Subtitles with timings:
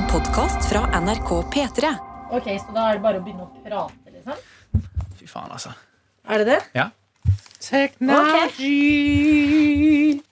[0.00, 1.88] En podkast fra NRK P3.
[2.32, 4.38] Ok, Så da er det bare å begynne å prate, liksom?
[5.18, 5.74] Fy faen, altså.
[6.24, 6.60] Er det det?
[6.72, 6.86] Ja.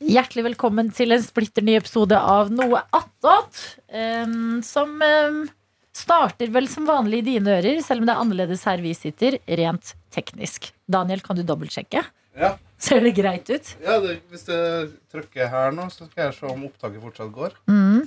[0.09, 3.61] Hjertelig velkommen til en splitter ny episode av Noe attåt.
[3.93, 5.45] Um, som um,
[5.93, 9.37] starter vel som vanlig i dine ører, selv om det er annerledes her vi sitter,
[9.61, 10.73] rent teknisk.
[10.89, 12.09] Daniel, kan du dobbeltsjekke?
[12.41, 12.57] Ja.
[12.81, 13.77] Ser det greit ut?
[13.85, 17.67] Ja, det, Hvis jeg trykker her nå, så skal jeg se om opptaket fortsatt går.
[17.69, 18.07] Mm.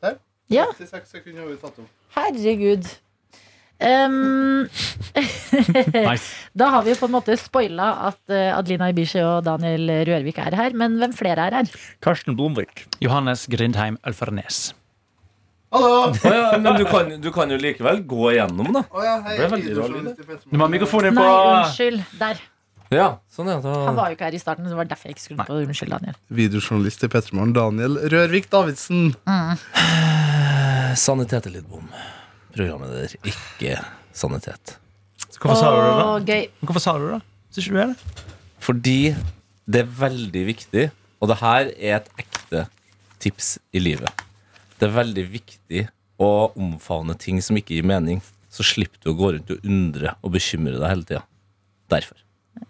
[0.00, 0.16] Der.
[0.50, 0.66] Ja.
[0.74, 1.88] 86 sekunder har vi tatt opp.
[2.16, 2.90] Herregud.
[3.80, 4.66] Um,
[6.60, 10.42] da har vi jo på en måte spoila at eh, Adelina Ibishi og Daniel Rørvik
[10.42, 10.76] er her.
[10.76, 11.72] Men hvem flere er her?
[12.04, 12.84] Karsten Blomvik.
[13.00, 14.74] Johannes Grindheim-Alfarnes
[15.70, 16.10] Hallo!
[16.10, 18.80] Oh, ja, men du kan, du kan jo likevel gå igjennom, da.
[18.90, 19.36] Oh, ja, hei.
[19.38, 20.48] Det ble veldig videojournalist.
[20.50, 22.00] Du må ha mikrofonen Nei, unnskyld.
[22.18, 22.40] Der.
[22.90, 24.64] Ja, sånn ja, Han var jo ikke her i starten.
[24.66, 26.16] så Det var derfor jeg ikke skulle på Unnskyld, Daniel.
[26.34, 29.12] Videojournalist i Petremorgen, Daniel Rørvik Davidsen.
[30.98, 31.86] Sanitet er Lidbom.
[32.50, 33.76] Programmet der, ikke
[34.16, 34.74] sanitet.
[35.38, 36.08] Hvorfor sa du det, da?
[36.32, 36.48] Gøy.
[36.66, 37.20] Hvorfor sa du det?
[37.20, 37.20] da?
[37.54, 38.24] Syns ikke du er det?
[38.66, 38.96] Fordi
[39.70, 40.84] det er veldig viktig,
[41.22, 42.64] og det her er et ekte
[43.22, 44.24] tips i livet.
[44.80, 45.84] Det er veldig viktig
[46.20, 48.18] å omfavne ting som ikke gir mening.
[48.50, 51.22] Så slipper du å gå rundt og undre og bekymre deg hele tida.
[51.92, 52.18] Derfor.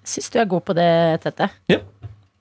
[0.05, 0.89] Syns du er god på det,
[1.25, 1.47] Tette?
[1.71, 1.79] Ja.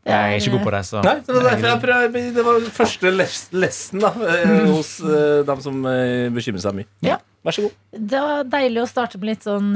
[0.09, 2.56] Jeg er ikke god på det, så Nei, det var derfor jeg prøvde, det var
[2.73, 6.88] første les- lessen da, eh, hos eh, dem som eh, bekymrer seg mye.
[7.06, 7.20] Ja.
[7.45, 7.76] Vær så god.
[8.10, 9.70] Det var deilig å starte med litt sånn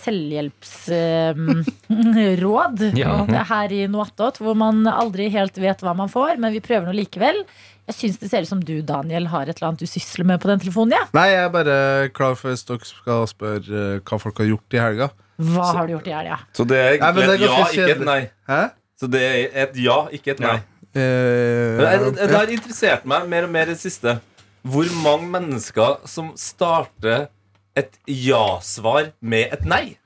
[0.00, 3.10] selvhjelpsråd Ja.
[3.50, 6.94] her i Noatot, hvor man aldri helt vet hva man får, men vi prøver nå
[6.96, 7.42] likevel.
[7.90, 10.40] Jeg syns det ser ut som du, Daniel, har et eller annet du sysler med
[10.42, 10.94] på den telefonen.
[10.96, 11.04] Ja.
[11.16, 11.76] Nei, jeg er bare
[12.14, 15.10] klar for hvis dere skal spørre hva folk har gjort i helga.
[15.40, 16.38] Hva har du gjort i helga?
[16.56, 18.20] Så det er Nei, det er et ja, ikke et nei.
[18.50, 18.60] Hæ?
[19.00, 20.56] Så det er et ja, ikke et nei.
[20.56, 20.66] Ja.
[21.00, 24.18] Men jeg- Det har interessert meg mer og mer i det siste.
[24.66, 27.28] Hvor mange mennesker som starter
[27.76, 29.96] et ja-svar med et nei.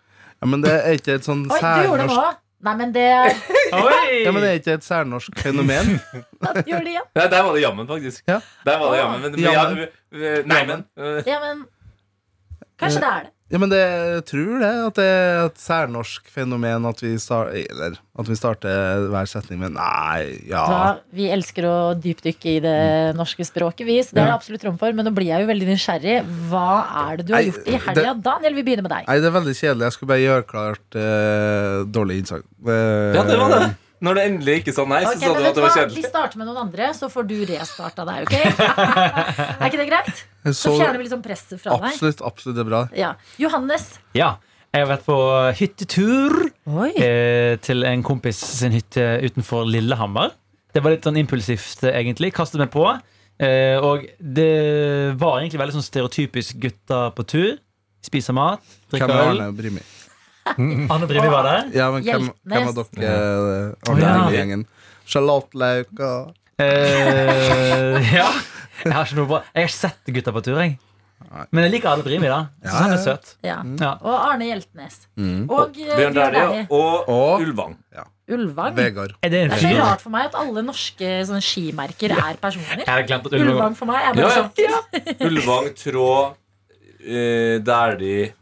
[0.41, 2.41] ja, men det er ikke et sånn Oi, du gjorde det særnorsk!
[2.65, 3.03] Nei, men det
[4.25, 5.99] ja, men det er ikke et særnorsk fenomen.
[6.71, 7.09] Gjør det igjen.
[7.19, 8.23] Nei, der var det jammen, faktisk.
[8.29, 8.39] Ja.
[8.65, 9.21] Der var det jammen.
[9.21, 9.65] Men, men, ja,
[10.15, 11.65] eh, nei, men eh, Ja, men
[12.81, 13.33] Kanskje det er det.
[13.53, 17.53] Ja, men det, jeg tror det at det er et særnorsk fenomen at vi, start,
[17.53, 20.79] eller, at vi starter hver setning med nei, ja Da,
[21.15, 22.79] vi elsker å dypdykke i det
[23.19, 24.97] norske språket, vi, så det er det absolutt rom for.
[24.97, 26.17] Men nå blir jeg jo veldig nysgjerrig.
[26.49, 26.71] Hva
[27.05, 28.17] er det du har Nei, gjort i helga?
[28.33, 29.07] Daniel, vi begynner med deg.
[29.13, 29.87] Nei, det er veldig kjedelig.
[29.87, 32.49] Jeg skulle bare gjøre klart uh, dårlig innsagn.
[32.65, 33.65] Uh, Ja, det var det.
[34.05, 36.01] Når det endelig ikke sa nei, så okay, sa du at det var kjedelig.
[36.03, 38.35] Vi starter med noen andre, så får du restarta deg, ok?
[39.61, 40.25] er ikke det greit?
[40.51, 41.95] Så Så, fjerner vi liksom presset fra deg.
[41.95, 42.83] absolutt, absolutt det er bra.
[42.99, 43.15] Ja.
[43.41, 43.95] Johannes.
[44.19, 44.35] Ja.
[44.75, 45.17] Jeg har vært på
[45.61, 46.33] hyttetur
[46.67, 46.91] Oi.
[46.99, 50.35] eh, til en kompis sin hytte utenfor Lillehammer.
[50.75, 52.33] Det var litt sånn impulsivt, egentlig.
[52.35, 52.83] Kastet meg på.
[53.39, 57.53] Eh, og det var egentlig veldig sånn stereotypisk gutta på tur.
[58.05, 59.79] Spiser mat, drikker er øl.
[60.45, 60.87] Arne Brimi?
[60.93, 61.69] Anne Brimi var der.
[61.75, 64.15] Ja, men hvem, hvem av dere eh, Arne Ja.
[64.19, 64.67] Brimi-gjengen?
[65.07, 68.29] Charlotte og Eh, ja.
[68.85, 70.77] Jeg har ikke noe bra Jeg har ikke sett gutta på tur, jeg.
[71.51, 72.43] Men jeg liker Anne Brimi, da.
[72.63, 73.31] Jeg synes Ja, han er søt.
[73.43, 73.57] Ja.
[73.81, 73.93] Ja.
[74.07, 75.01] Og Arne Hjeltnes.
[75.19, 75.49] Mm.
[75.51, 77.75] Og eh, Bjørn Dæhlie og Og- Ulvang.
[78.31, 78.77] Ulvang.
[78.77, 79.17] Vegard.
[79.23, 79.81] Er det en Det er så fyr?
[79.83, 82.85] rart for meg at alle norske sånne, skimerker er personer.
[82.85, 84.79] Jeg har glemt at Ulvang Ulvang for meg er bare Ja, ja.
[85.19, 86.39] sånn Ulvang, Tråd,
[87.05, 88.33] uh, Dæhlie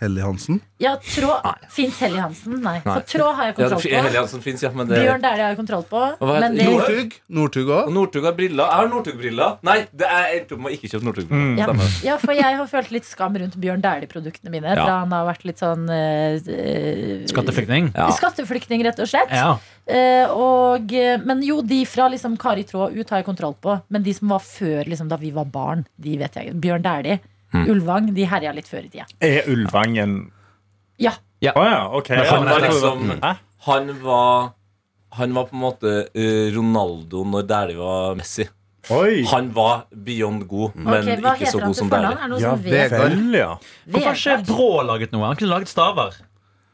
[0.00, 0.60] Helly Hansen.
[0.82, 2.56] Ja, tråd Fins Helly Hansen?
[2.64, 2.76] Nei.
[2.84, 3.92] For tråd har jeg kontroll på.
[3.92, 4.02] Ja.
[4.18, 6.02] Hansen finnes, ja, men det Bjørn Dæhlie har jeg kontroll på.
[6.20, 6.66] Men det?
[6.68, 7.14] Northug.
[7.38, 7.92] Northug òg.
[7.94, 8.64] Northug har briller.
[8.64, 9.58] Jeg har Northug-briller.
[9.66, 11.62] Nei, det er endte opp med å ikke kjøpe Northug-briller.
[11.62, 14.74] ja, ja, for jeg har følt litt skam rundt Bjørn Dæhlie-produktene mine.
[14.78, 17.92] Da han har vært litt sånn uh, eh, Skatteflyktning?
[17.94, 18.10] Ja.
[18.18, 19.32] Skatteflyktning, rett og slett.
[19.34, 19.56] Ja.
[19.84, 23.76] Eh, og, eh, men jo, de fra liksom Kari Trå ut har jeg kontroll på.
[23.92, 26.54] Men de som var før, liksom, da vi var barn, de vet jeg.
[26.60, 27.20] Bjørn Dæhlie,
[27.54, 27.68] Mm.
[27.70, 29.04] Ulvang, de herja litt før i tida.
[29.22, 30.14] Er Ulvang en
[30.98, 31.12] Ja.
[31.40, 31.52] Ja,
[31.94, 32.08] ok.
[32.10, 33.34] Men Ja, han var liksom-
[33.66, 34.52] Han var
[35.12, 38.48] Han var på en måte eh, Ronaldo når Dæhlie var Messi.
[38.90, 39.22] Oi!
[39.30, 41.88] Han var beyond god, men okay, ikke så god som?
[41.90, 42.40] Dæhlie.
[42.42, 42.54] Ja.
[42.56, 43.34] Vegard.
[43.34, 43.54] ja.
[43.86, 45.24] Hvorfor har ikke Brå laget noe?
[45.26, 46.18] Han kunne laget staver.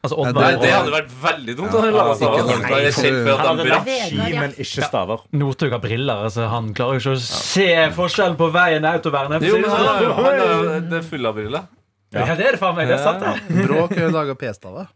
[0.01, 1.75] Altså Odd Nei, det hadde vært veldig dumt.
[1.77, 5.27] Ja, hadde ski, men ikke staver.
[5.37, 6.23] Northug har briller.
[6.25, 7.67] Altså, han klarer jo ikke å se
[7.97, 9.45] forskjellen på veien autovernet.
[9.45, 11.69] Jo, men han er han full av briller.
[12.11, 12.89] Ja, det er det faen meg.
[12.89, 13.67] Det er sant, det.
[13.69, 14.89] Bråk lager p-staver.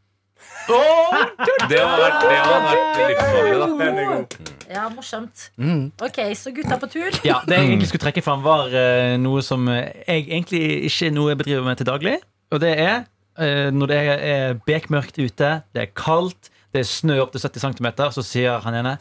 [0.66, 4.46] Det har vært, det vært livsfarlig, da.
[4.74, 5.50] Ja, morsomt.
[5.62, 5.92] Mm.
[6.02, 7.12] Ok, så gutta på tur.
[7.28, 11.14] Ja, Det jeg egentlig skulle trekke fram, var eh, noe som jeg egentlig ikke er
[11.14, 12.16] noe jeg bedriver med til daglig.
[12.50, 13.06] Og det er
[13.36, 17.90] når det er bekmørkt ute, det er kaldt, det er snø opp til 70 cm,
[18.16, 18.98] så sier han ene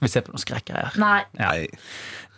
[0.00, 0.98] Vi se på noen skrekkgreier.
[1.00, 1.22] Nei.
[1.40, 1.68] Nei.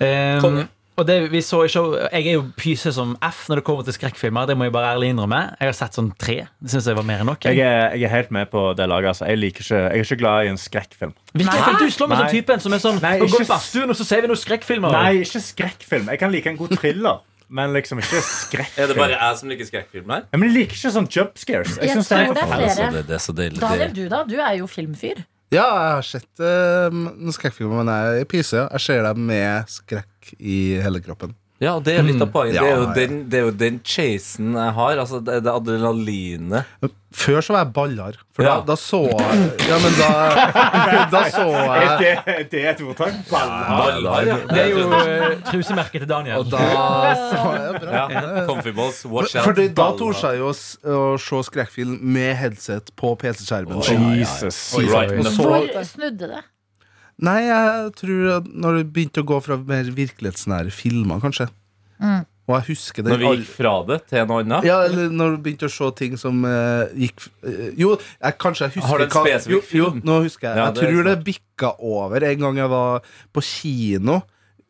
[0.01, 0.63] Um,
[1.01, 3.87] og det vi så i show Jeg er jo pyse som F når det kommer
[3.87, 4.49] til skrekkfilmer.
[4.51, 5.41] Det må jeg bare ærlig innrømme.
[5.61, 6.37] Jeg har sett sånn tre.
[6.61, 7.47] Det syns jeg var mer enn nok.
[7.49, 9.15] Jeg er, jeg er helt med på det laget.
[9.15, 9.29] Altså.
[9.31, 11.15] Jeg, liker ikke, jeg er ikke glad i en skrekkfilm.
[11.33, 13.95] Virkelig, Du slår meg som typen som er sånn Nei, Nå går ikke i badstuen,
[13.95, 14.97] og så ser vi noen skrekkfilmer.
[14.97, 16.13] Nei, ikke skrekkfilm.
[16.13, 18.85] Jeg kan like en god thriller, men liksom ikke skrekkfilm.
[18.85, 20.25] Er det bare jeg som liker skrekkfilm her?
[20.31, 21.77] Ja, men jeg liker ikke sånn jump scares.
[21.81, 22.71] Jeg Jeg det er tror det er flere.
[22.71, 23.61] Altså, det, det er så deilig.
[23.65, 24.23] Daniel, du da?
[24.29, 25.25] Du er jo filmfyr.
[25.51, 28.55] Ja, jeg har sett uh, noen skrekkfilmer, men jeg er pyse.
[28.55, 28.69] ja.
[28.77, 31.35] Jeg ser dem med skrekk i hele kroppen.
[31.61, 32.55] Ja, det er litt av poenget.
[32.57, 34.97] Ja, Det er jo den, det er jo den chasen jeg har.
[35.03, 36.65] Altså, det, det adrenalinet.
[37.13, 38.17] Før så var jeg baller.
[38.33, 38.55] for Ja.
[38.61, 40.11] da, da så jeg Ja, men da,
[41.15, 43.17] da så Er jeg det, det er et ordtak?
[43.31, 44.37] Baller ja.
[44.47, 46.39] Det er jo uh, trusemerket til Daniel.
[46.39, 46.61] Og da
[47.33, 48.05] så jeg bra.
[48.15, 48.47] ja.
[48.47, 49.45] Comfy balls, watch out.
[49.51, 53.83] Fordi da torde jeg jo å å se skrekkfilm med headset på PC-skjermen.
[54.17, 54.63] Jesus.
[54.79, 56.43] Right the Så- Hvor snudde det?
[57.21, 61.51] Nei, jeg tror at når det begynte å gå fra mer virkelighetsnære filmer, kanskje.
[62.51, 64.67] Og jeg husker det Når vi gikk fra det til noe annet.
[64.67, 68.67] Ja, eller når du begynte å se ting som uh, gikk uh, Jo, jeg, kanskje
[68.67, 70.01] jeg husker Har du en spesifikk film?
[70.01, 70.59] jo, nå husker jeg.
[70.59, 73.07] Ja, jeg det tror det bikka over en gang jeg var
[73.37, 74.21] på kino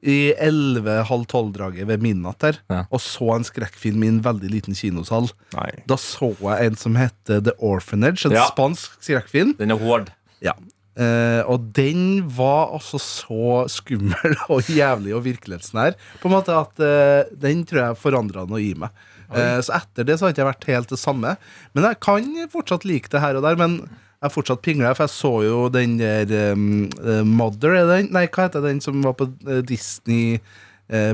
[0.00, 2.86] i 11-halv 12-draget ved midnatt der, Ja.
[2.88, 5.28] og så en skrekkfilm i en veldig liten kinosal.
[5.52, 5.82] Nei.
[5.84, 8.46] Da så jeg en som heter The Orphanage, en Ja.
[8.48, 9.58] spansk skrekkfilm.
[9.58, 10.08] Den er hård.
[10.40, 10.54] Ja.
[11.00, 15.96] Eh, og den var altså så skummel og jævlig og virkelighetsnær.
[16.20, 18.92] På en måte at uh, Den tror jeg forandra noe i meg.
[19.30, 21.34] Uh, så etter det så har jeg ikke vært helt det samme.
[21.72, 23.56] Men jeg kan fortsatt like det her og der.
[23.60, 23.80] Men
[24.20, 26.90] jeg er fortsatt pingla, for jeg så jo den der um,
[27.30, 27.94] Mother er?
[28.12, 29.30] Nei, hva heter den som var på
[29.64, 30.42] Disney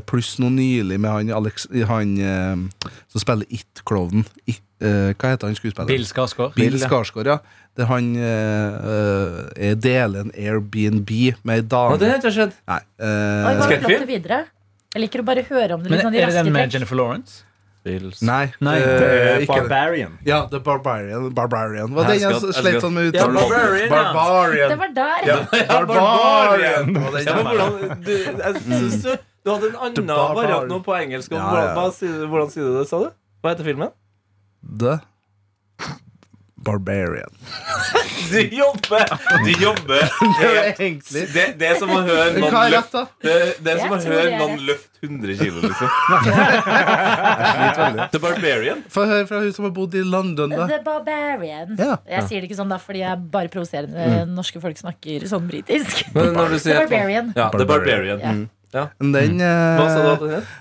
[0.08, 4.24] pluss noe nylig med han, Alex, han eh, som spiller It-klovnen.
[4.48, 5.90] It, eh, hva heter han skuespilleren?
[5.90, 6.54] Bill Skarsgård.
[6.56, 7.38] Bill Skarsgård, ja.
[7.76, 8.76] Det han eh,
[9.68, 11.10] eh, deler en Airbnb
[11.44, 11.96] med ei dame.
[11.96, 12.54] Å, det har ikke skjedd.
[12.68, 12.80] Nei.
[12.96, 14.44] Eh, hva er videre?
[14.96, 16.72] Jeg liker å bare høre om det Men litt sånn er det den med.
[16.72, 17.42] Jennifer Lawrence?
[17.86, 18.50] nei.
[18.66, 19.46] Nei, Uh, er det.
[19.46, 20.18] Barbarian.
[20.26, 21.28] Ja, The Barbarian.
[21.34, 21.92] Barbarian.
[21.94, 23.34] Var det den jeg skal- sånn med Ja, uttalen?
[23.36, 24.12] Barbarian, ja.
[24.12, 24.70] Barbarian.
[24.70, 25.20] Det var der.
[25.26, 25.36] Ja,
[25.70, 26.92] Barbarian.
[26.92, 31.30] Det var den Ja, men jeg- hvordan, du, hadde en annen variant nå på engelsk.
[31.32, 31.90] Ja, Hvordan, ja.
[32.18, 33.08] du- hvordan sier du det, sa du?
[33.42, 33.90] Hva heter filmen?
[34.66, 34.94] The
[36.66, 37.30] Barbarian.
[38.26, 39.06] Du jobber!
[39.44, 40.02] Du jobber
[40.82, 41.28] Egentlig.
[41.34, 43.06] det, det er som å høre noen løfte da?
[43.22, 44.82] det, det er som å høre noen rett.
[45.06, 45.86] 100 kilo, liksom.
[48.10, 48.80] The Barbarian.
[48.90, 50.64] Få høre fra hun som har bodd i London, da.
[50.72, 51.76] The Barbarian.
[51.78, 52.00] Ja.
[52.16, 56.02] Jeg sier det ikke sånn da fordi jeg bare provoserende norske folk snakker sånn britisk.
[56.16, 57.30] Men når du The Barbarian.
[57.36, 58.18] Ja, The Barbarian.
[58.24, 58.32] Ja.
[58.74, 58.88] Ja.
[59.00, 60.54] Men den eh, Hva sa du at den het?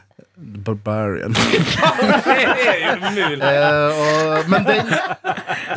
[0.66, 1.32] Barbarian.
[1.36, 3.38] Det er jo umulig.
[3.40, 4.90] Eh, og, men den,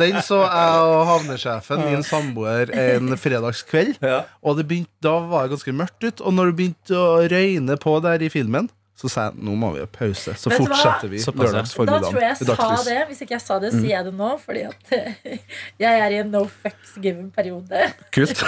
[0.01, 3.95] den så jeg og havnesjefen, min samboer, en fredagskveld.
[4.03, 4.25] Ja.
[4.43, 6.19] Og det begynte, da var det ganske mørkt ut.
[6.19, 8.67] Og når det begynte å røyne på der i filmen,
[8.99, 10.33] så sa jeg nå må vi ha pause.
[10.35, 12.03] Så fortsetter vi lørdagsformiddagen.
[12.03, 12.97] Da tror jeg jeg sa det.
[13.07, 14.31] Hvis ikke jeg sa det, sier jeg det nå.
[14.43, 15.37] Fordi at eh,
[15.79, 17.85] jeg er i en no fucks given-periode.
[18.15, 18.43] Kult.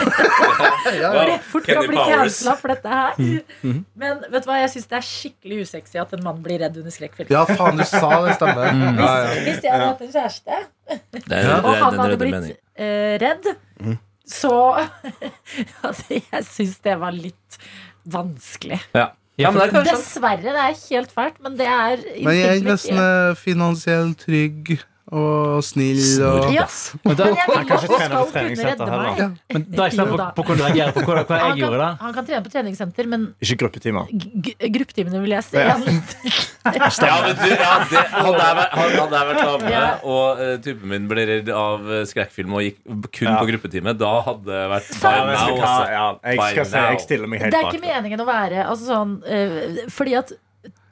[1.00, 3.22] ja, Hvor jeg fort kan bli cancela for dette her.
[3.64, 6.82] Men vet du hva, jeg syns det er skikkelig usexy at en mann blir redd
[6.84, 7.32] under skrekkfilm.
[7.32, 8.84] ja, faen, du sa det stemmer.
[9.00, 9.16] Ja.
[9.48, 10.60] Hvis jeg hadde hatt en kjæreste,
[11.64, 13.48] og han hadde blitt eh, redd,
[14.28, 14.54] så
[15.88, 17.60] altså, Jeg syns det var litt
[18.12, 18.84] vanskelig.
[18.98, 19.14] Ja.
[19.40, 22.58] Ja, men det er kanskje Dessverre, det er helt fælt, men det er Men jeg
[22.58, 24.74] er nesten eh, finansielt trygg
[25.12, 26.00] og snill.
[26.24, 26.64] Og, Ja,
[27.04, 29.32] Men da, men jeg vil kan ikke trene på treningssenter heller.
[29.52, 31.64] men da er jeg spent på, på hvordan du reagerer på hva, hva Han jeg
[31.66, 31.80] gjorde.
[31.80, 34.08] kan, da han kan trene på treningssenter, men Ikke gruppetimer.
[34.72, 35.76] gruppetimene vil jeg se Ja.
[36.62, 39.84] Ja, men du, ja, det, hadde, jeg vært, hadde jeg vært dame, Ja.
[40.06, 42.78] og uh, typen min ble redd av eh, skrekkfilm og gikk
[43.18, 43.38] kun Ja.
[43.42, 45.58] på gruppetime, da hadde det vært by Ja, jeg, now.
[45.58, 47.58] skal, ja, jeg skal si jeg stiller meg helt bak.
[47.58, 50.32] Det er ikke meningen å være altså sånn, uh, Fordi at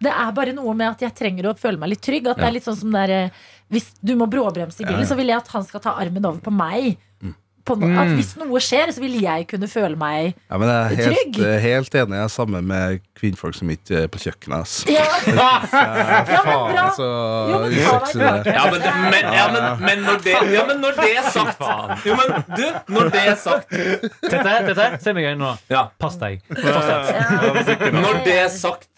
[0.02, 2.26] det er bare noe med at jeg trenger å føle meg litt trygg.
[2.32, 3.32] At det er litt sånn som det er,
[3.70, 6.40] Hvis du må bråbremse i bilen, så vil jeg at han skal ta armen over
[6.42, 6.96] på meg.
[7.22, 7.36] Mm.
[7.68, 10.78] På no At hvis noe skjer, så vil jeg kunne føle meg ja, men jeg
[10.80, 11.36] er helt, Trygg.
[11.46, 12.16] eh, helt enig.
[12.18, 14.64] Jeg er sammen med kvinnfolk som ikke er på kjøkkenet.
[14.64, 14.90] Altså.
[14.90, 16.86] Ja, Ja, men bra.
[16.98, 17.10] så
[17.52, 18.56] Jo, men usexy det.
[18.56, 21.62] Ja, men, men, ja, men, men, når det, ja, men når det er sagt
[22.08, 25.54] Jo, men du, når det er sagt Tete, tete, se meg i øynene nå.
[25.70, 26.42] Ja, Pass deg.
[26.50, 28.90] Når det er sagt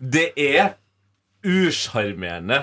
[0.00, 0.72] Det er
[1.44, 2.62] usjarmerende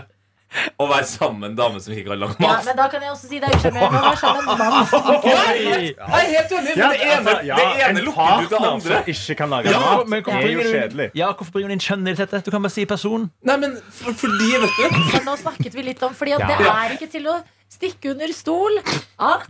[0.82, 3.12] å være sammen med en dame som ikke kan lage ja, men da kan jeg
[3.14, 6.32] også si det er usjarmerende å være sammen med en mann som ikke Jeg er
[6.34, 8.96] helt enig, men det ene, altså, ja, det ene lukker ut det andre.
[8.98, 11.08] som ikke kan lage Ja, mat, Men hvorfor er jo bringer du- kjedelig.
[11.22, 12.42] Ja, hvorfor bringer du inn kjønn i dette?
[12.46, 13.30] Du kan bare si person.
[13.46, 16.58] Nei, men for, fordi, vet du For nå snakket vi litt om Fordi at Ja.
[16.58, 17.38] det er ikke til å
[17.70, 18.80] stikke under stol
[19.22, 19.46] at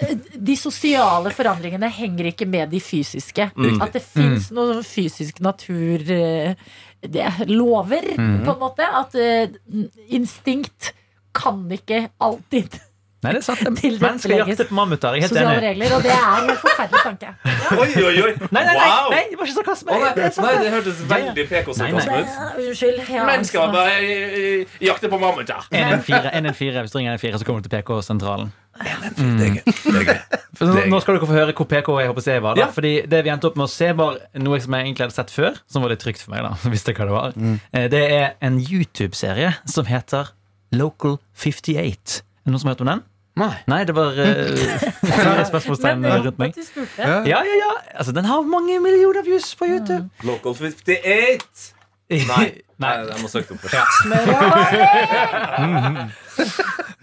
[0.00, 3.50] eh, de sosiale forandringene henger ikke med de fysiske.
[3.84, 6.54] At det fins noe fysisk natur eh,
[7.02, 8.86] det, er Lover, på en måte.
[8.86, 10.92] At uh, instinkt
[11.36, 12.78] kan ikke alltid
[13.18, 13.58] Nei, det er sant.
[13.80, 15.16] Til Menn skal jakte på mammuter.
[15.18, 15.70] Jeg er helt sosiale enig.
[15.72, 17.30] regler, og det er en forferdelig tanke.
[17.82, 18.32] Oi, oi, oi!
[18.54, 19.08] Nei, nei, nei, Wow!
[19.10, 19.90] nei, det var ikke sarkasme.
[19.90, 20.68] Å, nei, Det nei, det.
[20.76, 22.36] hørtes veldig PK-sarkasme Nei, ut.
[22.38, 23.00] Eh, Unnskyld.
[23.16, 23.74] Ja, Mennesker altså.
[23.74, 25.66] bare eh, jakter på mammuter.
[25.74, 28.52] 114, 114, Hvis du ringer 114, så kommer du til PK-sentralen.
[28.78, 29.66] Det er gøy.
[29.66, 30.22] Det er gøy.
[30.58, 32.54] For Nå, nå skal dere få høre hvor PK jeg håper jeg var.
[32.54, 32.62] Da.
[32.64, 32.70] Ja.
[32.74, 35.34] Fordi Det vi endte opp med å se, var noe som jeg egentlig hadde sett
[35.34, 35.58] før.
[35.70, 36.46] Som var litt trygt for meg.
[36.46, 37.36] da Visste hva Det var
[37.74, 40.30] Eh, Det er en YouTube-serie som heter
[40.78, 42.22] Local 58.
[42.48, 43.00] Er det noen som har hørt om den?
[43.38, 43.54] Nei.
[43.70, 46.56] Nei, det var uh, spørsmålstegn rundt meg.
[46.96, 47.20] Ja.
[47.28, 47.72] Ja, ja.
[47.92, 50.08] Altså, Den har mange millioner views på YouTube.
[50.24, 51.74] Local 58.
[52.08, 52.24] Nei.
[52.24, 52.64] Nei.
[52.80, 54.08] Nei, jeg må søke opp først.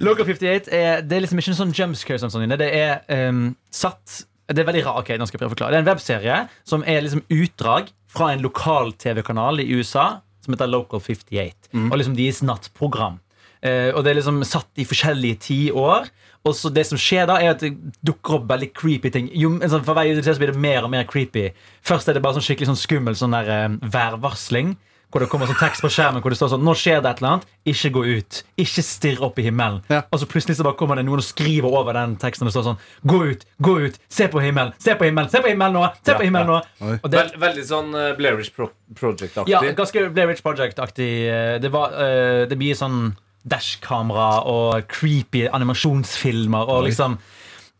[0.06, 2.50] Local 58 er, det er liksom ikke en sånn jumpscare som sånn.
[2.58, 5.04] Det er um, satt Det er veldig rart.
[5.04, 6.38] ok, nå skal jeg prøve å forklare Det er en webserie
[6.68, 10.08] som er liksom utdrag fra en lokal TV-kanal i USA
[10.46, 11.70] som heter Local 58.
[11.92, 13.16] Og liksom deres nattprogram.
[13.62, 16.10] Eh, og det er liksom satt i forskjellige tiår.
[16.46, 17.72] Og så det som skjer da, er at det
[18.06, 19.30] dukker opp veldig creepy ting.
[19.34, 21.52] Jo, sånn, for hver så blir det mer og mer creepy.
[21.86, 24.76] Først er det bare sånn skikkelig sånn skummel sånn der, eh, værvarsling.
[25.14, 27.20] Hvor det kommer sånn tekst på skjermen hvor det står sånn Nå skjer det et
[27.22, 27.46] eller annet.
[27.72, 28.40] Ikke gå ut.
[28.60, 29.78] Ikke stirr opp i himmelen.
[29.88, 30.02] Ja.
[30.12, 32.44] Og så plutselig så bare kommer det noen og skriver over den teksten.
[32.44, 35.40] Og det står sånn Gå ut, gå ut, se på himmelen, se på himmelen, se
[35.46, 35.86] på himmelen nå!
[36.04, 36.58] Se Ja, på himmelen nå!
[37.00, 39.54] Og det, Vel, veldig sånn uh, Blairwich Pro Project-aktig.
[39.54, 41.12] ja, ganske Blair Witch Project-aktig.
[41.32, 43.16] eh, Det, var, eh, det blir sånn
[43.48, 47.18] dashkamera og creepy animasjonsfilmer og liksom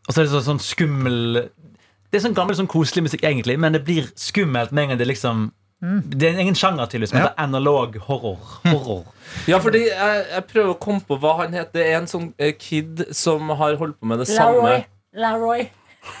[0.08, 1.16] Og så er det så, sånn skummel
[2.10, 4.98] Det er sånn gammel sånn koselig musikk, egentlig, men det blir skummelt med en gang
[5.00, 5.48] det liksom
[5.82, 7.24] Det er en egen sjanger til som Ja.
[7.26, 8.38] heter analog horror.
[8.64, 9.02] horror.
[9.46, 11.72] Ja, fordi jeg, jeg prøver å komme på hva han heter.
[11.76, 14.62] Det er en sånn eh, kid som har holdt på med det Laroy.
[14.62, 14.86] samme.
[15.14, 15.66] Laroy.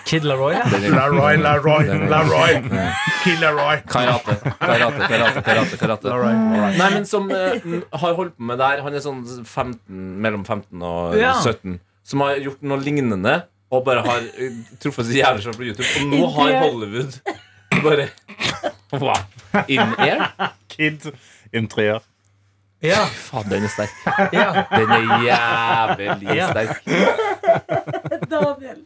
[0.06, 0.64] Kid Laroy, Ja.
[0.94, 2.52] Laroy, Laroy, Laroy.
[3.24, 3.80] Kid Laroy.
[3.90, 4.36] Karate.
[4.60, 6.14] Karate, karate, karate, karate.
[6.78, 7.58] Nei, men som eh,
[7.92, 8.82] har holdt på med det her.
[8.86, 9.82] Han er sånn 15,
[10.22, 11.34] mellom 15 og Ja.
[11.42, 11.78] 17.
[12.06, 13.40] Som har gjort noe lignende.
[13.74, 15.88] Og bare har eh, truffet så jævlig svært på YouTube.
[15.98, 17.16] Og nå har Hollywood
[17.82, 18.08] bare
[18.94, 19.16] Wow.
[19.66, 20.28] In air?
[20.70, 21.08] Kid
[21.52, 21.98] interiør.
[22.84, 23.02] Ja.
[23.10, 23.90] Faen, den er sterk.
[24.36, 24.62] ja.
[24.70, 26.46] Den er jævlig Ja.
[26.52, 26.84] sterk.
[28.30, 28.84] Daniel.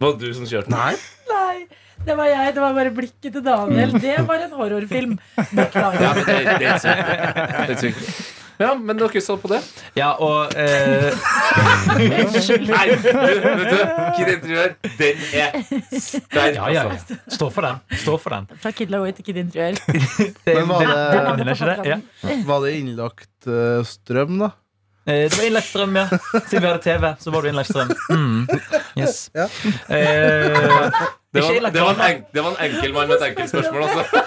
[0.00, 0.78] Var det du som kjørte den?
[0.78, 0.94] Nei.
[1.32, 1.66] Nei,
[2.06, 2.54] det var jeg.
[2.56, 3.92] Det var bare blikket til Daniel.
[4.00, 5.14] Det var en horrorfilm.
[5.52, 6.02] Beklager.
[6.02, 7.06] Ja, men det, det er sykt.
[7.06, 8.34] Det er sykt.
[8.56, 9.58] Ja, men dere så på det?
[9.98, 11.12] ja, og eh,
[11.92, 13.80] Nei, du, vet du,
[14.16, 15.58] Kid Interiør, den er
[16.00, 17.18] sterk, Ja, ja, altså.
[17.18, 17.34] ja.
[17.36, 17.82] Stå for den.
[18.00, 18.48] Stå for den.
[18.62, 19.76] Fra Kid Laroi til Kid Interiør.
[20.48, 21.98] Men var det-.
[22.48, 24.50] Var det innlagt eh, strøm, da?
[25.06, 26.06] Eh, Det var innlagt strøm, ja.
[26.48, 27.92] Siden vi hadde TV, så var det innlagt strøm.
[28.10, 28.48] Mm.
[28.98, 29.30] Yes.
[29.34, 29.44] Ja.
[29.44, 29.50] Eh,
[31.36, 34.22] Det var, det, var en det var en enkel mann med et enkelt spørsmål, altså.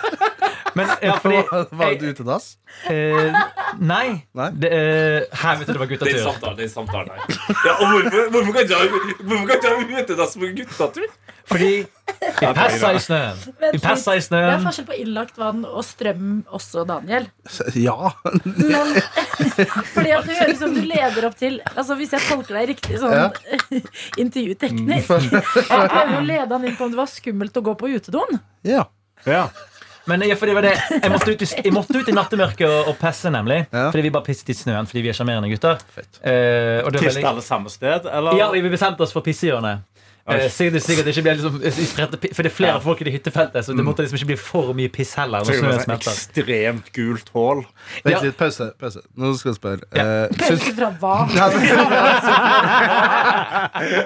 [0.79, 1.39] Men ja, fordi
[1.83, 2.49] Var det utedass?
[2.89, 3.39] eh,
[3.79, 4.07] Nei.
[4.35, 4.49] Nei?
[4.63, 6.19] Det, eh, her vet du det var guttatur.
[6.25, 7.39] samtalen, er samtalen her.
[7.67, 8.79] Ja, og hvorfor, hvorfor kan ikke
[9.69, 11.09] jeg ha utedass på guttatur?
[11.49, 13.37] Fordi vi passa i snøen.
[13.73, 14.43] Vi passa i snøen.
[14.51, 17.25] Det er forskjell på innlagt vann og strøm også, Daniel.
[17.73, 18.11] Ja.
[18.45, 18.91] Men
[19.95, 22.67] fordi at det høres ut som du leder opp til Altså Hvis jeg tolker deg
[22.75, 23.25] riktig sånn Ja.
[24.21, 27.91] intervjuteknisk Jeg prøver å lede han inn på om det var skummelt å gå på
[27.97, 28.39] utedoen.
[28.67, 28.85] ja.
[29.27, 29.49] Ja.
[30.09, 30.73] Men ja, fordi det var det.
[31.03, 33.61] Jeg, måtte ut i, jeg måtte ut i nattemørket og, og pisse, nemlig.
[33.69, 33.87] Ja.
[33.93, 35.77] Fordi vi bare pisset i snøen fordi vi er sjarmerende gutter.
[35.95, 36.19] Fett.
[36.25, 38.37] Eh, Tiste alle samme sted, eller?
[38.39, 39.85] Ja, vi bestemte oss for pissehjørnet.
[40.29, 41.55] Eh, sikkert, sikkert det ikke blir liksom,
[42.37, 42.81] For det er flere Ja.
[42.83, 45.41] folk i det hyttefeltet, så det måtte liksom ikke bli for mye piss heller.
[45.41, 47.63] Når det snøen sånn smelter ekstremt gult hull.
[48.05, 48.21] Vent Ja.
[48.27, 48.67] litt, pause.
[48.77, 49.01] pause.
[49.17, 49.81] Nå skal jeg spørre.
[49.97, 50.05] Ja.
[50.05, 51.15] Eh, syns, Pause fra hva?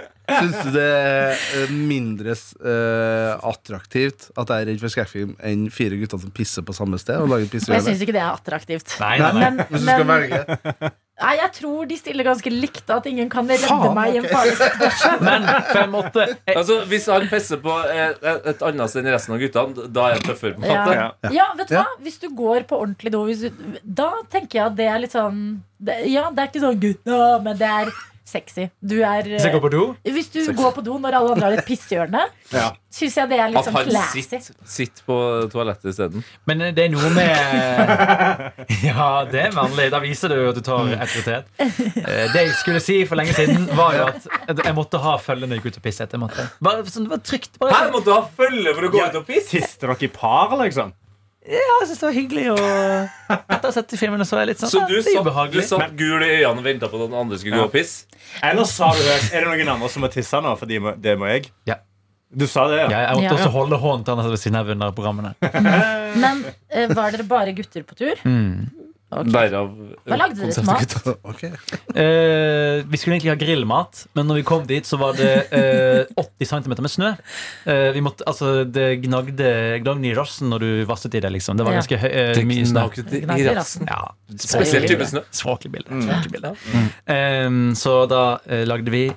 [0.30, 5.66] syns du det er eh, mindre uh, attraktivt at jeg er redd for skrekkfilm enn
[5.74, 7.20] fire gutter som pisser på samme sted?
[7.20, 8.96] Og lager jeg syns ikke det er attraktivt.
[9.04, 9.42] Nei, nei, nei.
[9.44, 10.92] Men, Hvis du skal men velge.
[11.24, 14.30] nei, jeg tror de stiller ganske likt, at ingen kan redde Faen, meg i en
[14.32, 15.20] farlig situasjon.
[15.28, 16.26] Men for jeg måtte
[16.56, 20.18] Altså, Hvis han pisser på et, et annet sted enn resten av guttene, da er
[20.18, 20.56] han tøffere.
[20.56, 20.80] på en Ja.
[20.80, 20.96] måte.
[20.96, 21.34] Ja.
[21.42, 21.84] Ja, vet du Ja.
[21.84, 22.00] hva?
[22.08, 25.14] Hvis du går på ordentlig do, hvis du, da tenker jeg at det er litt
[25.16, 25.44] sånn
[25.84, 27.94] det, Ja, det er ikke sånn gutta, men det er
[28.26, 28.70] sexy.
[28.82, 31.50] Du er Hvis jeg går på do Hvis du går på do når alle andre
[31.50, 32.22] har et pisshjørne,
[32.54, 32.70] Ja.
[32.92, 34.22] syns jeg det er litt sånn classy.
[34.24, 35.18] sitter, sitt, på
[35.52, 36.24] toalettet isteden.
[36.48, 37.34] Men det er noe med
[38.88, 39.90] Ja, det er vanlig.
[39.92, 41.46] Da viser du at du tar autoritet.
[41.60, 45.48] Eh, Det jeg skulle si for lenge siden, var jo at jeg måtte ha følge
[45.48, 46.12] når jeg gikk ut og pisset.
[46.16, 46.48] Jeg måtte.
[46.64, 47.58] Bare, sånn, det var trygt.
[47.62, 49.10] Her måtte du ha følge for å gå Ja.
[49.10, 49.50] ut og pisse!
[49.54, 50.94] Tiste dere i par, liksom?
[51.44, 52.44] Ja, jeg synes det var hyggelig.
[52.54, 52.60] Og
[53.34, 55.60] etter å ha sett filmene så er jeg litt sånn Så du er satt, du
[55.68, 58.06] satt gul i øynene og venta på at den andre skulle gå og pisse?
[58.44, 60.54] Eller sa du høyt Er det noen andre som må tisse nå?
[60.60, 61.50] For det må jeg.
[61.68, 61.82] Ja.
[62.34, 62.88] Du sa det, ja?
[62.90, 63.34] Ja, jeg måtte Ja.
[63.38, 65.36] også holde hånden til han ved siden av under programmene.
[66.24, 66.40] Men
[66.72, 68.24] eh, var dere bare gutter på tur?
[68.26, 68.72] Mm.
[69.22, 69.30] Ok.
[69.34, 69.70] Derav
[70.10, 71.20] Hva lagde dere konseptet mat?
[71.34, 71.44] Ok.
[71.46, 76.04] Eh, vi skulle egentlig ha grillmat, men når vi kom dit, så var det eh,
[76.20, 77.12] 80 cm med snø.
[77.70, 79.50] Eh, vi måtte, altså, det gnagde,
[79.84, 81.32] gnagde i rassen når du vasset i det.
[81.38, 82.88] liksom Det var ganske høy, eh, mye snø.
[82.98, 83.90] Gnagde i rassen.
[83.90, 85.24] Ja, Spesiell type snø.
[85.34, 85.94] Språklig bilde.
[85.94, 86.88] Mm.
[87.08, 87.62] Mm.
[87.80, 89.08] Så da eh, lagde vi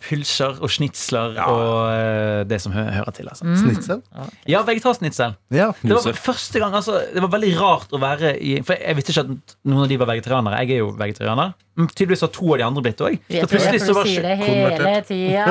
[0.00, 3.28] pølser og snitsler og eh, det som hø hører til.
[3.28, 3.44] Altså.
[3.60, 4.00] Snitsel?
[4.48, 5.36] Ja, vegetarsnitsel.
[5.52, 5.72] Ja.
[5.82, 9.12] Det var første gang, altså, det var veldig rart å være i For jeg visste
[9.12, 10.62] ikke at noen av de var vegetarianere.
[10.64, 11.52] Jeg er jo vegetarianer.
[11.76, 13.18] Men tydeligvis har to av de andre blitt det òg.
[13.20, 15.44] så det, for du sier det hele tida.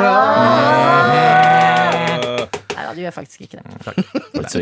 [2.76, 3.66] Nei da, du gjør faktisk ikke det.
[3.86, 4.58] Så.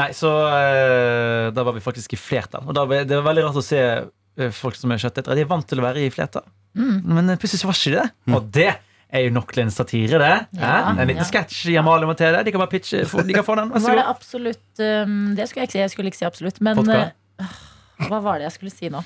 [0.00, 2.64] Nei, så eh, da var vi faktisk i flertall.
[2.68, 5.36] Og da, det var veldig rart å se eh, folk som er kjøttetere.
[5.38, 6.48] De er vant til å være i flertall.
[6.74, 8.08] Men eh, plutselig så var ikke det.
[8.32, 8.72] Og det
[9.12, 10.32] er jo nok til en satire, det.
[10.56, 11.28] Ja, en liten ja.
[11.28, 12.40] sketsj i Amalie og Mathilde.
[12.46, 13.02] De kan bare pitche.
[13.04, 13.74] De kan få den.
[13.74, 15.82] Var det absolutt um, Det skulle jeg ikke si.
[15.82, 16.62] Jeg skulle ikke si absolutt.
[16.64, 17.60] Men uh,
[18.08, 19.04] hva var det jeg skulle si nå?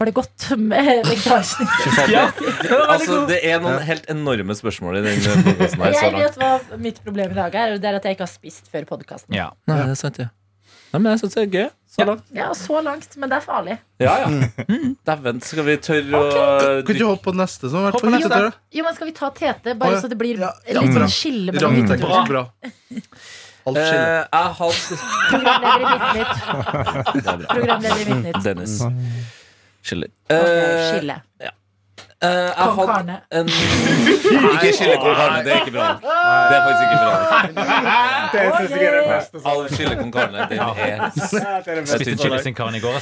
[0.00, 1.88] Var det godt med vegetarsnitt?
[2.14, 5.96] Ja, det Altså, det er noen helt enorme spørsmål i den podkasten her.
[5.98, 8.70] Jeg vet hva mitt problem i dag er, det er at jeg ikke har spist
[8.72, 9.36] før podkasten.
[9.36, 9.50] Ja.
[9.68, 10.30] Nei, det er sant, ja.
[10.90, 11.68] Nei, men jeg syns det er gøy.
[11.90, 12.24] Så langt.
[12.34, 13.76] Ja, så langt, men det er farlig.
[14.02, 14.28] Ja, ja.
[15.06, 18.06] Dæven, skal vi tørre å Kan ikke du hoppe på neste som har vært på
[18.06, 18.40] på neste.
[18.74, 21.54] Jo, men Skal vi ta Tete, bare så det blir Ja, ja, litt sånn skille
[21.54, 22.44] mellom hytteturene?
[23.70, 24.06] Alt skille.
[24.06, 24.70] Eh, Jeg har
[25.30, 27.48] Programleder i Midtnytt.
[27.50, 28.42] Programleder i Midtnytt.
[28.46, 28.78] Dennis.
[29.82, 30.10] Skiller.
[30.30, 31.16] Ok, Eh, Skille.
[32.22, 33.48] Eh, jeg Kong hadde en
[34.54, 35.86] Ikke skille kong Karne, det er ikke bra.
[36.00, 37.14] Det er faktisk ikke bra.
[38.32, 39.42] Det syns jeg er det beste.
[39.52, 40.74] Alle skille kong Karne, den er
[41.76, 43.00] er Spiste chili sin karne i går.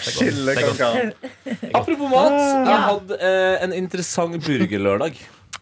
[1.74, 5.18] Apropos mat, jeg hadde eh, en interessant burgerlørdag.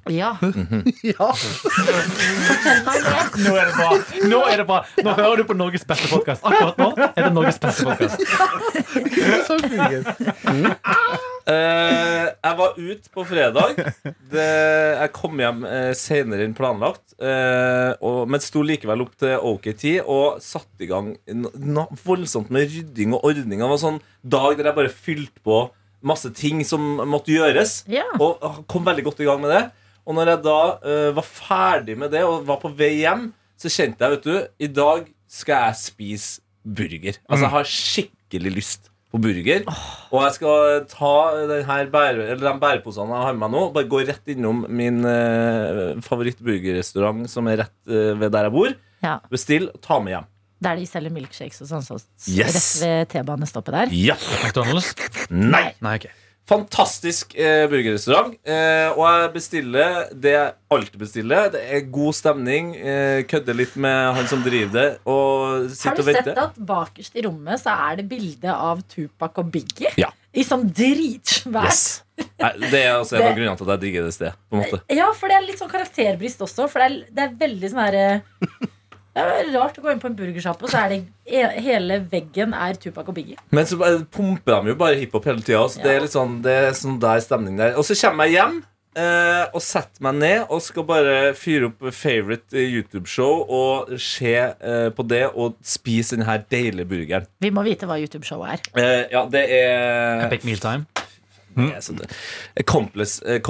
[0.08, 0.36] Ja.
[0.42, 0.82] Mm -hmm.
[1.18, 1.34] ja.
[3.36, 3.90] Nå er det bra!
[4.28, 6.44] Nå er det bra Nå hører du på Norges beste podkast.
[6.44, 8.20] Akkurat nå er det Norges beste podkast.
[10.56, 10.72] Uh.
[11.46, 13.76] Eh, jeg var ute på fredag.
[14.32, 14.46] Det,
[14.98, 17.14] jeg kom hjem uh, senere enn planlagt.
[17.22, 21.14] Uh, og, men sto likevel opp til OK tid og satte i gang
[22.02, 23.62] voldsomt med rydding og ordning.
[23.62, 25.70] Det var sånn dag der jeg bare fylte på
[26.02, 27.84] masse ting som måtte gjøres.
[27.86, 28.08] Ja.
[28.18, 29.64] Og kom veldig godt i gang med det.
[30.06, 33.70] Og når jeg da uh, var ferdig med det og var på vei hjem, så
[33.72, 37.16] kjente jeg, vet du, i dag skal jeg spise burger.
[37.26, 39.64] Altså, jeg har skikkelig lyst på burger.
[40.12, 41.12] Og jeg skal ta
[41.50, 44.64] den her bære, eller de bæreposene jeg har med meg nå, bare gå rett innom
[44.68, 48.76] min uh, favorittburgerrestaurant som er rett uh, ved der jeg bor.
[49.04, 49.18] Ja.
[49.32, 50.30] Bestill og ta med hjem.
[50.66, 51.84] Der de selger milkshakes og sånn.
[51.84, 51.98] Så,
[52.32, 52.54] Yes.
[52.80, 53.92] Rett ved T-banestoppet der.
[53.92, 54.16] Ja!
[54.40, 54.94] McDonald's?
[55.30, 55.68] Nei!
[55.84, 56.08] Nei, ok.
[56.46, 58.36] Fantastisk eh, burgerrestaurant.
[58.46, 61.48] Eh, og jeg bestiller det jeg alltid bestiller.
[61.56, 62.68] Det er god stemning.
[62.78, 64.86] Eh, kødder litt med han som driver det.
[65.10, 69.42] Og Har du og sett at bakerst i rommet så er det bilde av Tupac
[69.42, 69.90] og Biggie?
[69.98, 70.12] Ja.
[70.36, 71.66] I sånn dritsvært.
[71.72, 71.84] Yes.
[72.40, 74.82] Nei, det er altså en av Det- grunnene til at jeg digger det stedet.
[74.92, 76.68] Ja, for det er litt sånn karakterbrist også.
[76.70, 78.20] For det er, det er veldig sånn herre
[79.16, 82.02] Det er rart å gå inn på en burgersjappe, og så er det e- hele
[82.12, 83.38] veggen er Tupac og Biggie.
[83.50, 83.78] Men så
[84.12, 85.62] pumper de jo bare hiphop hele tida.
[85.72, 87.78] Så det er litt sånn, det er sånn der stemning der.
[87.80, 88.58] Og så kommer jeg hjem
[89.00, 94.34] eh, og setter meg ned og skal bare fyre opp favorite eh, YouTube-show og se
[94.36, 97.26] eh, på det og spise denne deilige burgeren.
[97.40, 98.68] Vi må vite hva YouTube-showet er.
[98.76, 100.84] Eh, ja, det er Epic Mealtime.
[101.56, 101.70] Mm.
[101.72, 102.10] er sånn det.
[102.68, 103.40] Kompleks, eh,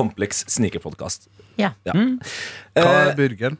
[1.58, 1.72] ja.
[1.88, 1.92] Ja.
[2.76, 3.56] Hva Eh, er burgeren?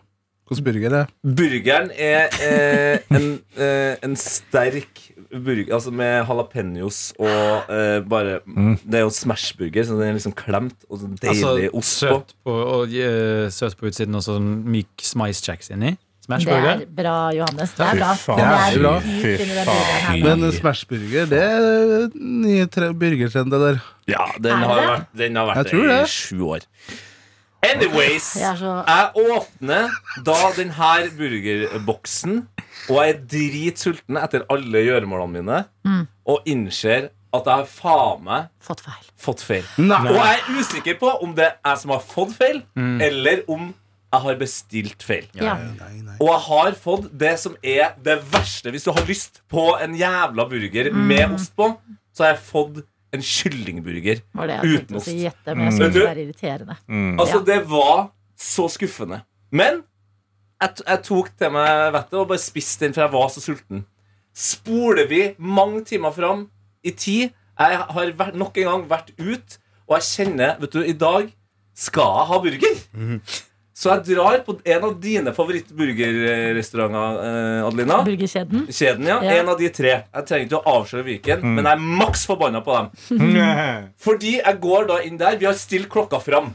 [0.47, 1.35] Hvordan burger er det?
[1.41, 3.29] burgeren er eh, en,
[3.59, 8.39] eh, en sterk burger altså med jalapeños og eh, bare
[8.87, 12.19] Det er jo Smash-burger, så den er liksom klemt og så deilig Altså, ost på.
[12.21, 15.97] søt på, og, uh, søt på utsiden og sånn myk smice checks inni.
[16.27, 17.71] Det er bra, Johannes.
[17.79, 18.15] Det er Fy bra.
[18.19, 18.41] faen.
[18.43, 18.95] Er bra.
[18.99, 19.53] Fy faen.
[19.63, 20.23] burgeren her.
[20.25, 23.79] Men Smashburger, det er nye tre- der.
[24.11, 26.67] Ja, den har vært, den har vært i sju år.
[27.75, 29.91] Anyways, Jeg er så- jeg åpner
[30.25, 32.47] da denne burgerboksen,
[32.89, 36.07] og jeg er dritsulten etter alle gjøremålene mine, Mm.
[36.27, 39.05] og innser at jeg har faen meg Fått feil.
[39.19, 39.65] fått feil.
[39.79, 39.99] Nei.
[40.09, 43.01] Og jeg er usikker på om det er jeg som har fått feil, Mm.
[43.03, 43.75] eller om
[44.13, 45.27] jeg har bestilt feil.
[45.35, 45.57] Ja.
[46.21, 48.71] Og jeg har fått det som er det verste.
[48.71, 51.77] Hvis du har lyst på en jævla burger med ost på,
[52.15, 52.83] så har jeg fått
[53.15, 55.09] en kyllingburger Var det jeg uten ost.
[55.09, 55.95] si gjette, men jeg synes mm.
[55.95, 56.77] det er irriterende.
[57.21, 59.21] Altså, det var så skuffende.
[59.51, 59.83] Men
[60.63, 63.87] jeg, jeg tok til meg vettet og bare spiste den, for jeg var så sulten.
[64.37, 66.49] spoler vi mange timer fram
[66.85, 67.31] i tid.
[67.59, 71.31] Jeg har vært, nok en gang vært ut, og jeg kjenner Vet du, i dag
[71.77, 72.81] skal jeg ha burger.
[73.77, 77.99] Så jeg drar på en av dine favorittburgerrestauranter, eh, Adelina.
[78.07, 78.67] Burgerkjeden.
[78.73, 79.19] Kjeden, ja.
[79.23, 79.35] Ja.
[79.43, 79.91] En av de tre.
[80.15, 82.89] Jeg trenger ikke å avsløre hvilken, men jeg er maks forbanna på dem.
[84.07, 85.37] Fordi jeg går da inn der.
[85.37, 86.55] Vi har stilt klokka fram.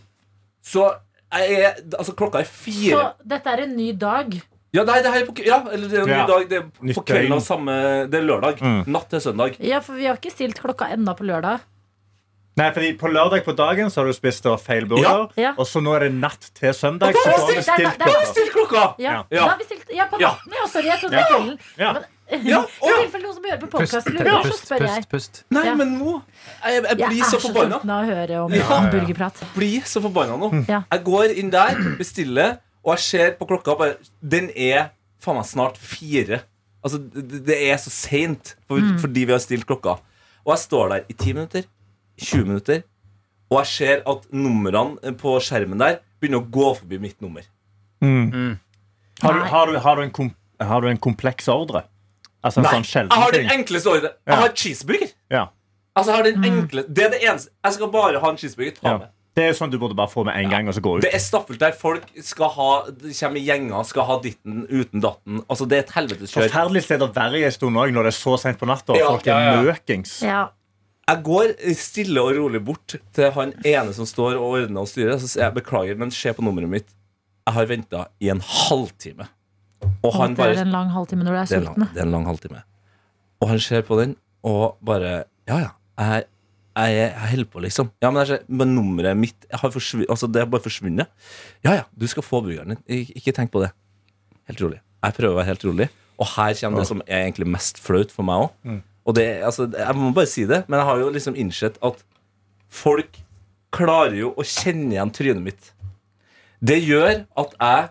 [0.66, 0.88] Så
[1.32, 4.42] jeg er, altså klokka er Så dette er en ny dag.
[4.74, 6.28] Ja, nei, det her er på, ja, eller det er en ny Ja.
[6.28, 6.50] dag.
[6.50, 7.74] Det er på kvelden av samme
[8.10, 8.62] Det er lørdag.
[8.88, 9.58] Natt til søndag.
[9.60, 11.60] Ja, for vi har ikke stilt klokka enda på lørdag.
[12.58, 15.30] Nei, fordi På lørdag på dagen så har du spist feil burger.
[15.40, 15.54] Ja.
[15.58, 17.08] Og så nå er det natt til søndag.
[17.08, 18.52] Og da Så har vi vi stilt- klokka.
[18.52, 18.96] Klokka!
[19.00, 19.40] Ja, Ja.
[19.46, 20.32] Da har vi stilt, ja på Ja.
[20.36, 20.52] natten.
[20.54, 21.60] Ja, sorry, jeg trodde det var kvelden.
[21.78, 21.94] Ja.
[21.94, 22.04] Men,
[22.48, 25.04] Ja, I tilfelle noen som hører på Pust, podkast lurer, så pust, spør jeg.
[25.04, 25.44] pust, pust.
[25.52, 25.74] Nei, Ja.
[25.76, 26.22] men nå
[26.64, 27.76] Jeg, jeg Jeg blir er så så forbanna.
[27.82, 28.92] sulten av å høre om Ja.
[28.92, 29.42] burgerprat.
[29.56, 30.66] Blir så forbanna nå.
[30.70, 30.84] Ja.
[30.92, 35.46] Jeg går inn der, bestiller, og jeg ser på klokka bare Den er faen meg
[35.46, 36.42] snart fire.
[36.84, 40.00] Altså, det, det er så seint for, fordi vi har stilt klokka.
[40.46, 41.64] Og jeg står der i ti minutter,
[42.22, 42.84] 20 minutter,
[43.52, 47.44] og jeg ser at numrene på skjermen der begynner å gå forbi mitt nummer.
[49.22, 51.84] Har, du, har, du, har, du en kom, har du en kompleks ordre?
[52.42, 54.14] Altså en sånn jeg har den enkleste ordre.
[54.26, 54.34] Ja.
[54.34, 55.10] Jeg har cheeseburger.
[55.30, 55.48] Ja.
[55.92, 57.52] Altså, jeg har den enkle Det er det eneste.
[57.68, 58.78] Jeg skal bare ha en cheeseburger.
[58.80, 58.98] Ta Ja.
[59.04, 59.10] med.
[59.36, 61.02] Det er sånn du burde bare få med en gang, og så gå ut.
[61.06, 61.72] Det er stappfullt der.
[61.72, 65.40] Folk skal ha kommer i gjenger, skal ha ditten uten datten.
[65.48, 66.50] Altså, det er et helvetes kjør.
[66.50, 68.92] Forferdelig sted å være i en stund òg, når det er så sent på natta.
[68.92, 69.62] Og Ja, folk er ja, ja.
[69.62, 70.18] møkings.
[70.28, 70.42] Ja.
[71.10, 75.18] Jeg går stille og rolig bort til han ene som står og ordner og styrer.
[75.20, 76.92] Så sier jeg beklager, men se på nummeret mitt.
[77.48, 79.28] Jeg har venta i en halvtime.
[80.06, 81.88] Og han det er en lang halvtime når du er det sulten.
[81.94, 82.62] det er en lang halvtime.
[83.42, 85.72] Og han ser på den og bare Ja, ja.
[86.02, 86.24] Jeg,
[86.78, 87.90] jeg, jeg holder på, liksom.
[88.02, 89.74] Ja, Men, jeg men nummeret mitt har.
[90.08, 91.10] Altså, det har bare forsvunnet.
[91.66, 92.80] Ja, ja, du skal få burgeren din.
[92.88, 93.72] Ik ikke tenk på det.
[94.48, 94.80] Helt rolig.
[95.04, 95.90] Jeg prøver å være helt rolig.
[96.22, 98.82] Og her kommer det som er egentlig mest flaut for meg òg.
[99.08, 102.04] Og det, altså, jeg må bare si det, men jeg har jo liksom innsett at
[102.72, 103.18] folk
[103.74, 105.72] klarer jo å kjenne igjen trynet mitt.
[106.62, 107.90] Det gjør at jeg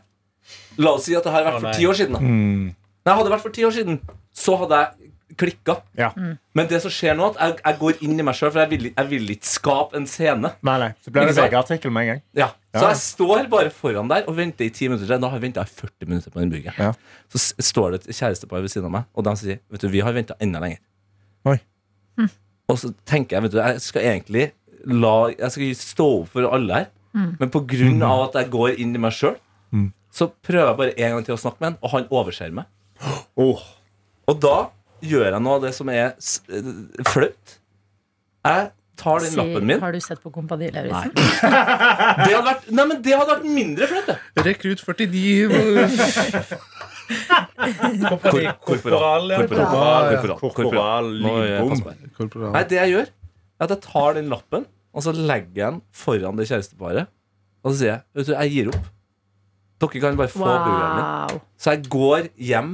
[0.81, 2.17] La oss si at det har vært for ti år siden.
[2.17, 2.21] Da.
[2.25, 3.99] Nei, hadde det vært for ti år siden,
[4.35, 5.77] så hadde jeg klikka.
[5.99, 6.09] Ja.
[6.57, 8.71] Men det som skjer nå, at jeg, jeg går inn i meg sjøl, for jeg
[8.73, 10.53] vil, jeg vil ikke skape en scene.
[10.67, 10.91] Nei, nei.
[11.05, 11.47] Så blir det Ikke?
[11.51, 12.23] VG-artikkel med en gang.
[12.39, 12.49] Ja.
[12.77, 15.11] Så jeg står bare foran der og venter i ti minutter.
[15.11, 16.79] Da har jeg venta 40 minutter på den burgeren.
[16.79, 17.25] Ja.
[17.33, 20.03] Så står det et kjærestepar ved siden av meg, og de sier Vet du, vi
[20.07, 20.83] har venta enda lenger.
[21.49, 21.59] Oi.
[22.71, 24.45] Og så tenker jeg vet du, jeg skal egentlig
[24.87, 26.91] la Jeg skal stå opp for alle her,
[27.41, 29.37] men på grunn av at jeg går inn i meg sjøl,
[30.15, 32.69] så prøver jeg bare en gang til å snakke med han, og han overser meg.
[33.41, 33.61] Oh.
[34.29, 34.57] Og da
[35.01, 36.71] gjør jeg noe av det som er eh,
[37.09, 37.55] flaut.
[38.45, 38.67] Jeg
[39.01, 39.81] tar den Si, lappen min.
[39.81, 40.69] har du sett på Kompani.
[40.75, 41.15] Lauritzen?
[42.21, 44.45] Det hadde vært, nei, men det hadde vært mindre flaut, det.
[44.45, 45.49] Rekrutt 49
[48.11, 49.31] Korporal, Korporal.
[49.31, 49.39] ja.
[50.41, 51.11] Korporal.
[52.17, 52.53] Korporal.
[52.55, 55.81] Nei, det jeg gjør, er at jeg tar den lappen, og så legger jeg den
[55.95, 57.11] foran det kjæresteparet.
[57.65, 58.87] Og så sier jeg vet du, jeg gir opp.
[59.81, 61.41] Dere kan bare få burgeren min.
[61.61, 62.73] Så jeg går hjem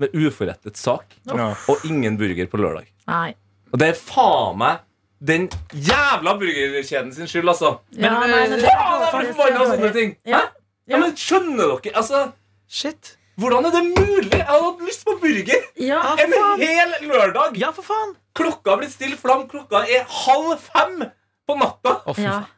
[0.00, 1.54] med uforrettet sak Ja.
[1.68, 2.86] og ingen burger på lørdag.
[3.08, 3.34] Nei.
[3.72, 4.82] Og det er faen meg
[5.26, 7.78] den jævla burgerkjeden sin skyld, altså.
[7.96, 10.16] Ja, men, men det- Faen, jeg blir forbanna av sånne ting!
[10.28, 10.36] Ja.
[10.36, 10.46] Hæ?
[10.92, 11.94] Ja, men skjønner dere?
[11.96, 12.20] Altså,
[12.68, 13.16] Shit.
[13.36, 14.32] Hvordan er det mulig?
[14.32, 17.56] Jeg hadde hatt lyst på burger Ja, en hel lørdag!
[17.60, 18.14] Ja, for faen.
[18.36, 19.46] Klokka har blitt stille flam.
[19.50, 21.06] Klokka er halv fem
[21.46, 21.98] på natta.
[22.16, 22.38] Fy ja.
[22.40, 22.52] faen.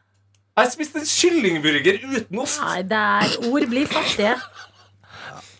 [0.59, 2.59] Jeg har spist en kyllingburger uten ost.
[2.59, 4.33] Nei, det er ord blir fattige.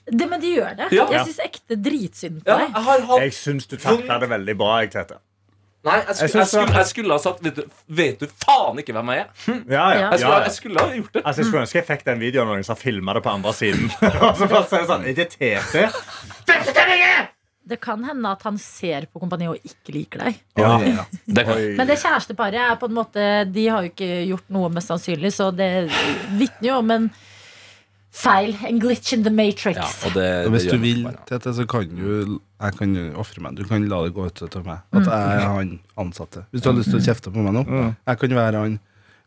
[0.09, 0.87] Det, men de gjør det.
[0.95, 1.05] Ja.
[1.13, 2.73] Jeg syns ekte dritsynd på Ja, deg.
[2.73, 4.71] jeg har hatt Jeg syns du takla det veldig bra.
[4.83, 5.19] Jeg, Tete.
[5.87, 8.81] Nei, jeg skulle, jeg, synes skulle, jeg skulle ha sagt vet du, vet du faen
[8.81, 9.29] ikke hvem jeg er?
[9.47, 10.01] Ja, ja.
[10.01, 10.09] Ja.
[10.11, 10.43] Jeg skulle, ja, ja.
[10.43, 11.21] jeg skulle ha gjort det.
[11.23, 13.53] Altså, jeg skulle ønske jeg fikk den videoen når noen som filma det på andre
[13.55, 13.85] siden.
[14.27, 15.85] Og så bare sier sånn, Er det?
[17.69, 20.43] Det kan hende at han ser på Kompani og ikke liker deg.
[20.59, 20.75] Ja.
[21.23, 21.55] Det kan.
[21.55, 21.71] Oi.
[21.77, 25.31] Men det kjæresteparet er på en måte De har jo ikke gjort noe, mest sannsynlig,
[25.35, 25.71] så det
[26.39, 27.11] vitner jo om en
[28.11, 28.55] feil.
[28.67, 29.77] En glitch in the matrix.
[29.77, 32.95] Ja, og det, og Hvis det du vil, til Tete, så kan du Jeg kan
[33.15, 33.55] ofre meg.
[33.55, 34.81] Du kan la det gå ut til meg.
[34.91, 36.45] At jeg er han ansatte.
[36.51, 37.63] Hvis du har lyst til å kjefte på meg nå.
[38.07, 38.79] Jeg kan være han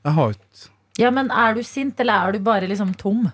[0.04, 0.68] Jeg har ikke
[1.00, 3.30] Ja, men er du sint, eller er du bare liksom tom?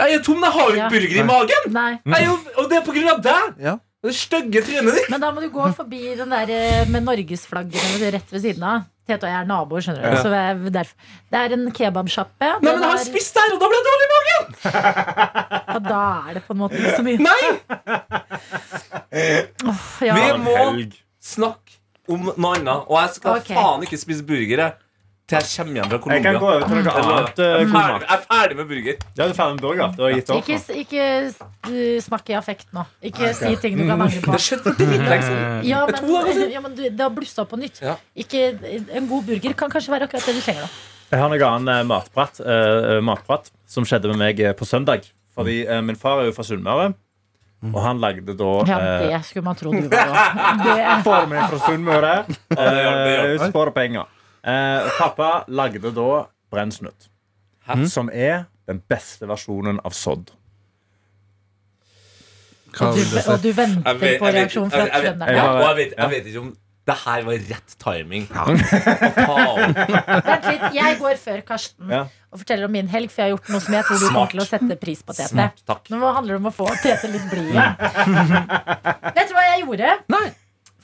[0.00, 0.88] Jeg er tom, jeg har jo Ja.
[0.88, 1.72] ikke burger i magen!
[1.72, 1.92] Nei.
[2.16, 3.54] Er jo, og det er på grunn av deg!
[3.60, 3.78] Ja.
[4.00, 5.10] Det stygge trynet ditt.
[5.12, 8.86] Men da må du gå forbi den der eh, med norgesflagget rett ved siden av.
[9.10, 10.08] Tete og jeg er naboer, skjønner du.
[10.14, 10.22] Ja.
[10.22, 11.10] Så er derfor.
[11.34, 12.50] Det er en kebabsjappe.
[12.50, 14.44] Nei, men jeg har er- spist der, og da ble jeg dårlig i magen!
[15.70, 17.18] Ja, da er det på en måte ikke så mye.
[17.26, 17.42] Nei!
[19.70, 20.14] Åh, ja.
[20.14, 20.56] Vi må
[21.22, 21.78] snakke
[22.10, 22.86] om noe annet.
[22.88, 23.50] Og jeg skal Ok.
[23.54, 24.72] faen ikke spise burger.
[25.36, 25.46] Jeg.
[25.46, 27.38] til jeg kommer hjem fra Jeg kan gå over til noe Jeg er annet.
[27.38, 28.04] eh, ferdig, mat.
[28.06, 28.96] jeg er ferdig med burger.
[29.16, 29.92] Ja, du er ferdig med burger.
[29.96, 30.50] Du har gitt opp.
[30.50, 31.04] Ikke, ikke
[31.70, 32.84] uh, snakk i affekt nå.
[33.10, 34.32] Ikke si ting du kan angre på.
[34.36, 35.44] Det skjedde for dritlenge siden.
[35.70, 36.00] Ja, men,
[36.32, 36.50] siden.
[36.54, 37.82] ja, men du, det har blussa opp på nytt.
[37.84, 37.96] Ja.
[38.16, 38.46] Ikke,
[38.96, 40.70] en god burger kan kanskje være akkurat det du trenger da
[41.10, 45.08] Jeg har noe annet eh, matprat, eh, matprat som skjedde med meg eh, på søndag.
[45.34, 46.92] Fordi eh, min far er jo fra Sunnmøre,
[47.70, 50.22] og han lagde da Ja, eh, det skulle man tro du var da.
[50.64, 50.76] Det
[51.28, 52.14] min er fra Sunnmøre.
[52.28, 53.50] det hjelper, det.
[53.50, 54.08] Eh, penger.
[54.44, 57.08] Eh, pappa lagde da brennsnutt,
[57.88, 60.30] som er den beste versjonen av sodd.
[62.70, 63.30] Hva Og vil du, du si?
[63.30, 65.30] og du venter Jeg vet- på jeg vet- reaksjon fra jeg- jeg- trønderne.
[65.36, 65.50] Ja, Ja.
[65.52, 68.26] og jeg vet, jeg vet ikke om det her var rett timing.
[68.26, 69.74] Faen.
[70.30, 72.00] Vent litt, jeg går før Karsten Ja.
[72.32, 74.12] og forteller om min helg, for jeg har gjort noe som jeg tror du Smart.
[74.14, 75.28] kommer til å sette pris på, Tete.
[75.28, 75.90] Smart, takk.
[75.90, 77.76] Nå handler det om å få Tete litt blid igjen.
[79.14, 79.98] Vet du hva jeg gjorde?
[80.08, 80.30] Nei.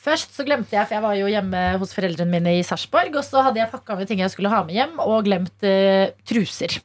[0.06, 3.24] Først så glemte jeg, for jeg var jo hjemme hos foreldrene mine i Sarpsborg, og
[3.26, 6.76] så hadde jeg pakka med ting jeg skulle ha med hjem, og glemt eh, truser.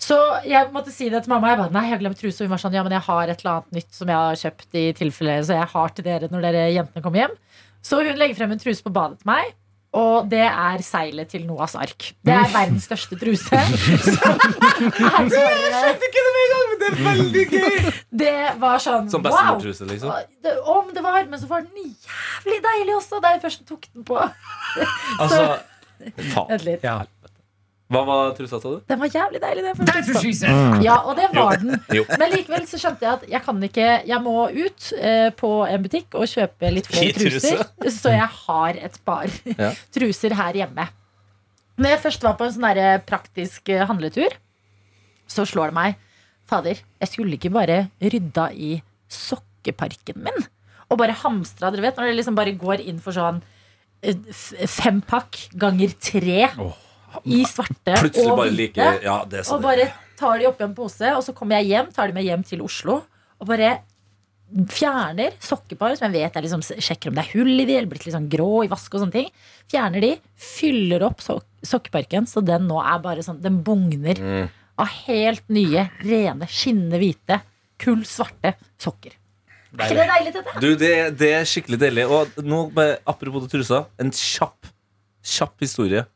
[0.00, 0.16] Så
[0.48, 1.52] jeg måtte si det til mamma.
[1.52, 2.40] Jeg ba, nei, jeg har glemt truse.
[2.40, 4.38] Og hun var sånn, ja, men jeg har et eller annet nytt som jeg har
[4.42, 7.34] kjøpt i tilfelle, så jeg har til dere når dere jentene kommer hjem.
[7.84, 9.52] Så hun legger frem en truse på badet til meg.
[9.98, 12.12] Og det er seilet til Noahs ark.
[12.22, 13.48] Det er verdens største truse.
[14.06, 14.36] Som
[15.10, 16.22] er ikke
[16.80, 17.88] Det er veldig gøy!
[18.22, 19.30] det var sånn Som wow!
[19.30, 20.12] bestemortruse, liksom.
[20.44, 23.88] Det, om det var, men så var den jævlig deilig også da jeg først tok
[23.90, 24.20] den på.
[25.18, 25.42] Altså,
[26.34, 26.52] faen.
[26.54, 26.86] Vent litt.
[26.86, 27.00] Ja.
[27.90, 28.82] Hva var trusa, sa du?
[28.86, 29.62] Den var jævlig deilig.
[29.66, 30.04] Det, den
[30.78, 30.82] på.
[30.84, 31.72] Ja, og det var den.
[31.90, 35.82] Men likevel så skjønte jeg at jeg kan ikke Jeg må ut eh, på en
[35.86, 37.64] butikk og kjøpe litt flere truser.
[37.90, 39.26] Så jeg har et par
[39.56, 39.72] Ja.
[39.96, 40.86] truser her hjemme.
[41.80, 44.38] Når jeg først var på en sånn praktisk eh, handletur,
[45.30, 45.98] så slår det meg
[46.50, 48.72] Fader, jeg skulle ikke bare rydda i
[49.10, 50.46] sokkeparken min
[50.90, 51.70] og bare hamstra.
[51.70, 53.38] Dere vet når det liksom bare går inn for sånn
[54.02, 54.16] eh,
[54.66, 56.48] fempakk ganger tre
[57.24, 58.56] i svarte Plutselig og hvite.
[58.56, 61.92] like Ja, det Og bare tar de oppi en pose, og så kommer jeg hjem,
[61.96, 63.00] tar de med hjem til Oslo.
[63.40, 63.78] Og bare
[64.70, 67.90] fjerner sokkepar, som jeg vet jeg liksom, sjekker om det er hull i de, eller
[67.92, 69.28] blitt litt sånn grå i vask og sånne ting.
[69.70, 74.48] Fjerner de, fyller opp sok sokkeparken, så den nå er bare sånn Den bugner Mm.
[74.80, 77.40] av helt nye, rene, skinnende hvite,
[77.78, 79.12] kull svarte sokker.
[79.78, 80.60] Er ikke det deilig, dette?
[80.60, 82.06] Du, det, det er skikkelig deilig.
[82.10, 82.62] Og nå,
[83.06, 84.66] apropos trusa, en kjapp,
[85.22, 86.06] kjapp historie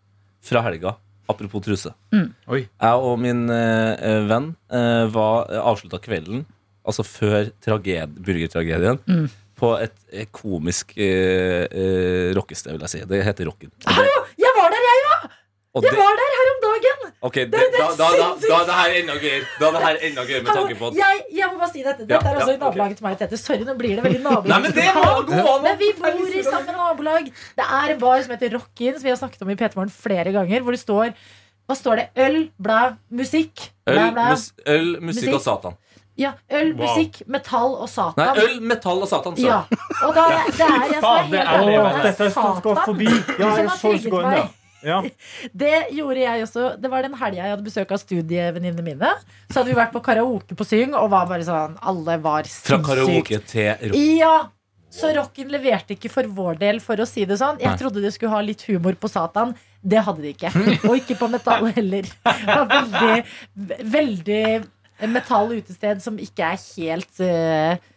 [0.44, 0.94] fra helga.
[1.30, 1.88] Apropos truse.
[2.52, 2.66] Oi.
[2.68, 6.42] Jeg og min eh, venn eh, var uh, avslutta kvelden,
[6.84, 9.30] altså før traged, burgertragedien, Mm.
[9.56, 13.00] på et et komisk eh, eh, rockested, vil jeg si.
[13.08, 13.70] Det heter Rocken.
[13.86, 14.20] Og Hallo!
[14.38, 15.24] Jeg var der, jeg òg!
[15.74, 16.98] Og Jeg det- var der her om dagen!
[17.24, 19.44] Ok, det, Det da, da, da, da er det her enda gøyere.
[19.60, 21.82] Da er det her enda gøyere med tanke på at jeg, jeg må bare si
[21.82, 22.06] dette.
[22.06, 23.18] Dette Ja, er også ja, i nabolaget til meg.
[23.18, 23.36] Tete.
[23.40, 24.48] Sorry, nå blir det veldig nabolag.
[24.48, 25.62] Nei, men!
[25.64, 27.24] Men vi bor i samme nabolag.
[27.58, 29.90] Det er en bar som heter Rockin, som vi har snakket om i P3 Morgen
[29.90, 30.60] flere ganger.
[30.62, 31.14] Hvor det står
[31.66, 32.06] Hva står det?
[32.20, 33.70] Øl, blad, musikk.
[33.88, 34.28] Øl, Bla, bla.
[34.34, 35.78] mus, øl musikk og Satan.
[36.16, 36.84] Ja, øl, Wow.
[36.86, 38.14] musikk, metall og Satan.
[38.20, 39.34] Nei, øl, metall og Satan.
[39.36, 39.62] sa Ja.
[40.04, 42.02] Og da, det er jeg som er er helt ærlig.
[42.04, 43.08] Dette er stort gått forbi.
[43.08, 44.50] Ja, jeg, jeg har så det trigget
[44.84, 45.00] Ja.
[45.64, 46.66] Det gjorde jeg også.
[46.80, 49.12] Det var den helga jeg hadde besøk av studievenninnene mine.
[49.48, 52.68] Så hadde vi vært på karaoke på Syng, og var bare sånn Alle var sinnssykt
[52.68, 53.98] Fra karaoke til rock.
[54.20, 54.34] Ja,
[54.94, 57.58] så rocken leverte ikke for vår del, for å si det sånn.
[57.62, 59.56] Jeg trodde de skulle ha litt humor på Satan.
[59.82, 60.52] Det hadde de ikke.
[60.88, 62.06] Og ikke på metall heller.
[62.06, 63.18] Det var veldig,
[63.96, 64.44] veldig
[65.10, 67.90] metall utested som ikke er helt eh,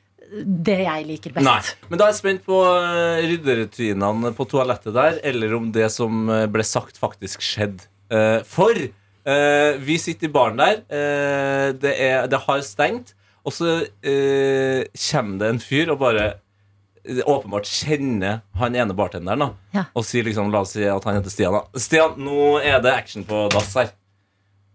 [0.43, 1.45] det jeg liker best.
[1.47, 1.59] Nei.
[1.89, 6.27] Men da er jeg spent på uh, rydderutinene på toalettet der, eller om det som
[6.29, 7.85] eh, ble sagt, faktisk skjedde.
[8.11, 10.81] Eh, for eh, vi sitter i baren der.
[10.91, 13.13] eh, det, er, det har stengt.
[13.47, 16.25] Og så eh, kommer det en fyr og bare
[17.07, 19.39] eh, åpenbart kjenner han ene bartenderen.
[19.39, 19.85] da Ja.
[19.95, 21.55] Og sier liksom, la oss si at han heter Stian.
[21.55, 23.93] da Stian, nå er det action på dass her.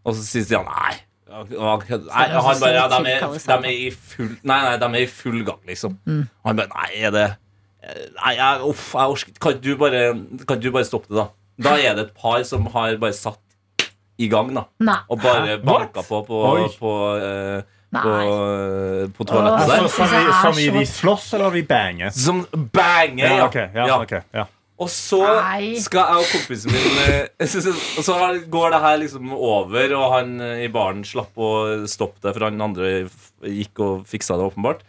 [0.06, 0.94] Og så sier Stian nei.
[1.32, 5.08] Nei, han bare, ja, de, er, de er i full Nei, nei, de er i
[5.10, 5.96] full gang, liksom.
[6.06, 6.26] Mm.
[6.46, 7.28] Han bare Nei, er det
[7.82, 9.38] Nei, jeg, uff, jeg orsker.
[9.42, 10.02] Kan du bare
[10.46, 11.28] Kan du bare stoppe det, da?
[11.62, 13.40] Da er det et par som har bare satt
[14.22, 14.66] i gang, da.
[14.84, 14.98] Nei.
[15.10, 16.66] Og bare banka på på, Oi.
[16.78, 16.92] på,
[17.96, 18.02] Nei.
[18.04, 18.16] på,
[19.16, 19.88] på toalettet oh, der.
[19.88, 22.12] Så, som, i, som i de slåss, eller de banger?
[22.14, 22.42] Som
[22.72, 23.46] banger, Ja, ja.
[23.48, 24.00] ok, ja, Ja.
[24.04, 24.46] ok, ja.
[24.82, 25.76] Og så Nei.
[25.82, 27.28] skal jeg og kompisen min eh,
[27.98, 28.16] Og så
[28.50, 31.52] går det her liksom over, og han eh, i baren slapp å
[31.90, 32.92] stoppe det, for han andre
[33.46, 34.82] gikk og fiksa det, åpenbart.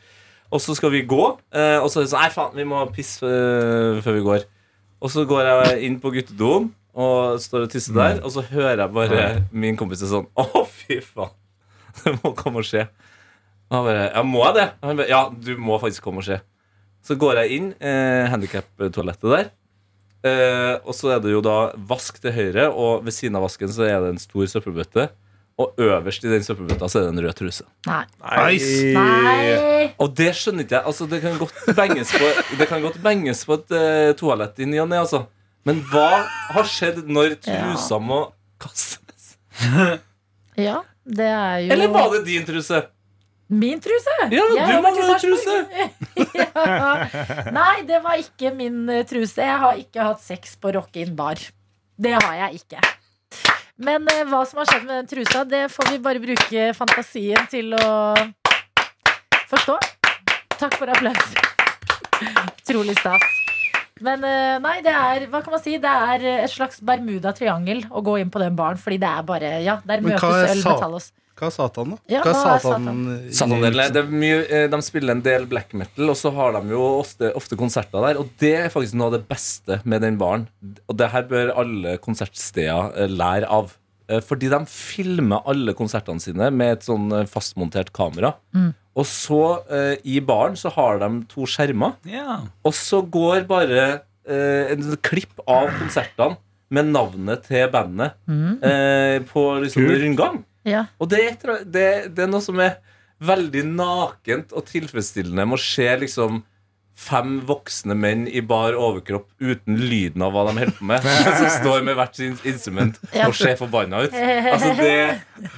[0.53, 1.21] Og så skal vi gå,
[1.53, 3.29] eh, og så er det sånn Nei, faen, vi må pisse
[4.05, 4.47] før vi går.
[5.03, 8.83] Og så går jeg inn på guttedoen og står og tisser der, og så hører
[8.83, 11.33] jeg bare min kompis sånn Å, fy faen.
[12.03, 12.87] Det må komme og skje.
[13.69, 14.67] Og han bare Ja, må jeg det?
[14.81, 16.39] Han bare, ja, du må faktisk komme og se.
[17.03, 19.49] Så går jeg inn, eh, handikap-toalettet der.
[20.23, 23.71] Eh, og så er det jo da vask til høyre, og ved siden av vasken
[23.73, 25.09] så er det en stor søppelbøtte.
[25.61, 27.65] Og øverst i den søppelbøtta så er det en rød truse.
[27.85, 28.03] Nei.
[28.23, 28.93] Nice.
[28.95, 29.89] Nei.
[30.01, 30.87] Og det skjønner ikke jeg.
[30.89, 34.69] Altså, det kan godt benges på, det kan godt benges på et eh, toalett i
[34.69, 35.25] ny og ne, altså.
[35.67, 36.23] Men hva
[36.55, 38.23] har skjedd når trusa må
[38.63, 39.35] kastes?
[40.57, 42.81] Ja, det er jo Eller var det din truse?
[43.49, 44.13] Min truse!
[44.31, 45.67] Ja, Jeg du må truse ha Sarpsborg.
[46.39, 47.51] ja.
[47.53, 49.43] Nei, det var ikke min eh, truse.
[49.43, 51.41] Jeg har ikke hatt sex på Rock-in bar.
[51.99, 52.81] Det har jeg ikke.
[53.83, 57.49] Men eh, hva som har skjedd med den trusa, det får vi bare bruke fantasien
[57.51, 58.15] til å
[59.51, 59.77] forstå.
[60.57, 61.33] Takk for applaus.
[62.63, 63.25] Utrolig stas.
[64.03, 65.77] Men eh, nei, det er hva kan man si?
[65.81, 68.79] Det er et slags Bermuda-triangel å gå inn på den baren.
[68.81, 71.97] Fordi det er bare Ja, der møtes øl, sa- metall og Hva er Satan, da?
[72.13, 72.89] Ja, hva er Satan?
[73.33, 73.63] Satan?
[74.03, 77.31] er mye, eh, de spiller en del black metal, og så har de jo ofte,
[77.39, 78.19] ofte konserter der.
[78.21, 80.45] Og det er faktisk noe av det beste med den baren.
[80.87, 83.73] Og det her bør alle konsertsteder eh, lære av.
[84.27, 88.33] Fordi de filmer alle konsertene sine med et sånn fastmontert kamera.
[88.95, 89.39] Og så,
[89.73, 91.95] eh, i baren, så har de to skjermer.
[92.05, 92.39] Ja.
[92.63, 93.85] Og så går bare
[94.27, 96.37] eh, en sånn klipp av konsertene
[96.73, 99.99] med navnet til bandet eh, på liksom Kult.
[100.03, 100.39] rundgang.
[100.65, 100.85] Ja.
[101.01, 102.77] Og det er, et det, det er noe som er
[103.23, 106.43] veldig nakent og tilfredsstillende med å se liksom
[106.93, 111.05] fem voksne menn i bar overkropp uten lyden av hva de holder på med,
[111.39, 113.25] som står med hvert sin instrument Ja.
[113.27, 114.13] og ser forbanna ut.
[114.13, 114.91] Altså, det,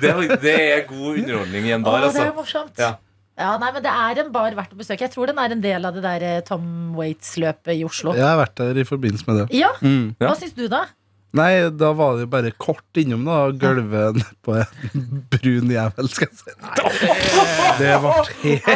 [0.01, 2.35] det, er- det er god underholdning i en Å, bar, det er altså.
[2.39, 2.79] morsomt.
[2.79, 2.93] Ja.
[3.37, 5.01] Ja, nei, men Det er en bar verdt å besøke.
[5.03, 8.13] Jeg tror den er en del av det der eh, Tom Waits-løpet i Oslo.
[8.15, 9.47] Jeg har vært der i forbindelse med det.
[9.59, 10.15] Ja, Mm.
[10.19, 10.35] Hva Ja.
[10.39, 10.85] syns du, da?
[11.35, 13.51] Nei, da var det jo bare kort innom, da.
[13.59, 16.53] Gulvet på en brun jævel, skal jeg si.
[17.75, 18.69] Det ble helt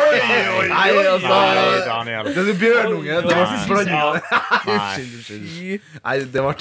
[0.67, 2.27] Nei, altså Nei, Daniel.
[2.35, 3.15] Det er bjørnunge.
[3.23, 3.63] Det var Nei.
[3.71, 3.95] blanding.
[3.95, 4.19] Nei.
[4.75, 5.87] Unnskyld, unnskyld.
[6.03, 6.53] Nei, det ble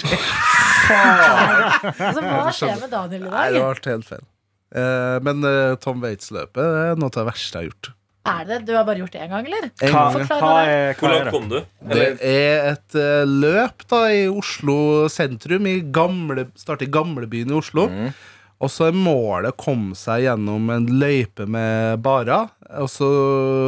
[1.98, 3.82] Altså, hva skjer med Daniel i Nei, det dag?
[3.82, 4.24] ble helt feil.
[4.74, 7.92] Eh, men eh, Tom Waits-løpet er noe av det verste jeg har gjort.
[8.28, 9.70] Er det, Du har bare gjort det én gang, eller?
[9.81, 11.59] En Hva, gang, hva er, Hvor hva langt kom du?
[11.88, 17.57] Det er et eh, løp da i Oslo sentrum, i gamle, starte i gamlebyen i
[17.57, 17.87] Oslo.
[17.88, 18.11] Mm.
[18.59, 22.50] Og så er målet å komme seg gjennom en løype med barer.
[22.83, 23.09] Og så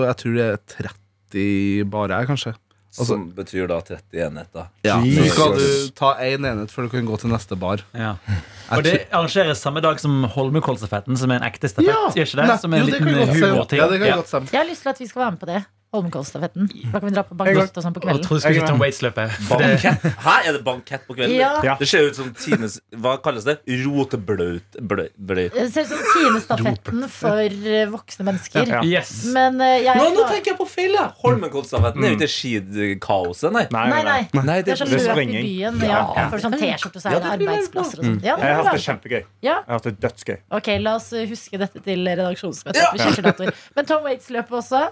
[0.09, 2.57] Jeg tror det er 30 barer, kanskje.
[2.91, 4.67] Altså- Som betyr da 30 enheter.
[4.85, 7.85] Ja, så skal du ta én enhet før du kan gå til neste bar.
[7.95, 8.17] Ja.
[8.71, 11.87] Og det arrangeres samme dag som Holmenkollstafetten, som er en ekte stafett.
[11.87, 12.47] Ja, gjør ikke det?
[12.49, 13.79] nei, Som er en jo, det liten humorting.
[13.79, 14.41] Ja, det kan Ja.
[14.53, 15.65] Jeg har lyst til at vi skal være med på det.
[15.93, 16.69] Holmenkollstafetten.
[16.93, 18.23] Da kan vi dra på bankett og sånn på kvelden.
[18.23, 19.33] tror du skulle om Waits-løpet.
[20.47, 21.35] Er det bankett på kvelden?
[21.35, 21.51] Ja.
[21.67, 21.75] Ja.
[21.81, 23.57] Det ser ut som Tines Hva kalles det?
[23.67, 28.71] Roteblaut blø- blø- Det ser ut som Tinestafetten for eh, voksne mennesker.
[28.71, 28.83] Ja.
[28.87, 29.11] Yes.
[29.35, 31.09] Men eh, jeg Nå, nå tenker jeg på feil, ja!
[31.25, 33.67] Holmenkollstafetten er jo ikke skikaoset, nei.
[33.75, 34.45] Nei, Nei, nei.
[34.47, 34.59] nei.
[34.63, 35.83] Det er sånn Det løp i byen.
[35.91, 36.29] Ja.
[36.31, 38.21] For sånn T-skjorte, så Ja, er det arbeidsplasser og sånn.
[38.25, 39.21] Ja, Jeg har hatt det kjempegøy.
[39.43, 39.59] Ja.
[39.59, 40.39] Jeg har hatt det dødsgøy.
[40.61, 43.55] Ok, la oss huske dette til redaksjonsmøtet.
[43.77, 44.87] Men Tom Waits-løpet også.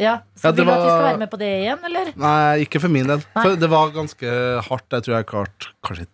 [0.00, 0.18] Ja.
[0.40, 2.10] Så Ja, vil du at vi skal være med på det igjen, eller?
[2.16, 3.20] Nei, ikke for min del.
[3.36, 4.34] For det var ganske
[4.66, 4.86] hardt.
[4.96, 6.06] Jeg tror jeg klarte kanskje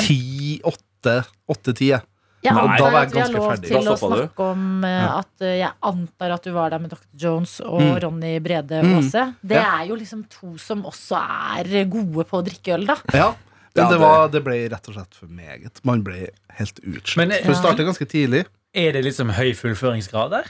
[0.00, 1.18] ti, åtte,
[1.52, 1.90] åtte-ti.
[1.92, 2.02] jeg.
[2.46, 3.68] Antar var jeg at vi har lov ferdig.
[3.72, 7.02] til å snakke om uh, at uh, jeg antar at du var der med Dr.
[7.18, 7.96] Jones og Mm.
[8.04, 8.92] Ronny Brede Mm.
[9.00, 9.24] Aase.
[9.42, 9.80] Det Ja.
[9.82, 12.96] er jo liksom to som også er gode på å drikke øl, da.
[13.12, 13.34] Ja.
[13.74, 15.80] Men Ja, det, var, det ble rett og slett for meget.
[15.84, 17.18] Man ble helt utslitt.
[17.18, 18.46] Hun eh, startet ganske tidlig.
[18.72, 20.46] Er det liksom høy fullføringsgrad der?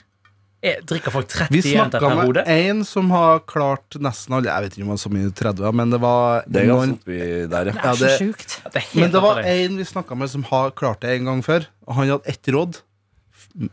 [0.65, 4.65] Er, drikker folk 30 Vi jenter snakka med en som har klart nesten alle Jeg
[4.65, 6.95] vet ikke om han var så mye 30, men det var Det er ganske noen
[6.97, 7.19] oppi
[7.53, 8.57] der, Det er så sjukt.
[8.65, 11.43] Ja, Det Men det var en vi snakka med som har klart det en gang
[11.45, 12.81] før, og han hadde ett råd.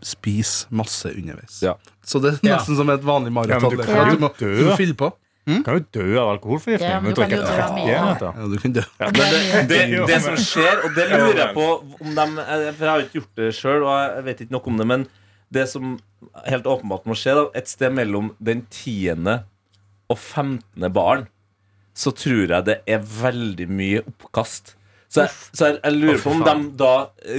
[0.04, 1.62] Spis masse underveis.
[1.63, 1.76] Ja.
[2.06, 2.58] Så det er Ja.
[2.58, 3.69] nesten som et vanlig Ja, maraton.
[3.72, 5.12] du kan du, jo dø, du fyller på.
[5.46, 6.89] Du kan jo dø av alkoholforgiftning.
[6.89, 7.88] Ja, men du kan jo dø av 30 mye.
[7.91, 8.84] Ja, du kan dø.
[9.00, 11.65] Ja, men det, det, det som skjer, og det lurer jeg på
[12.00, 12.28] om de,
[12.78, 15.08] For jeg har ikke gjort det sjøl, og jeg vet ikke noe om det, men
[15.54, 15.98] det som
[16.48, 19.42] helt åpenbart må skje, da, et sted mellom den tiende
[20.12, 20.88] og 15.
[20.94, 21.28] barn,
[21.94, 24.74] så tror jeg det er veldig mye oppkast.
[25.13, 26.94] Så jeg, så jeg, jeg lurer på om de da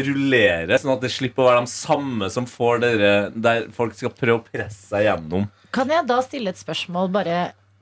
[0.06, 4.12] rullerer, sånn at det slipper å være de samme som får dere Der folk skal
[4.14, 5.48] prøve å presse seg gjennom.
[5.74, 7.40] Kan jeg da stille et spørsmål bare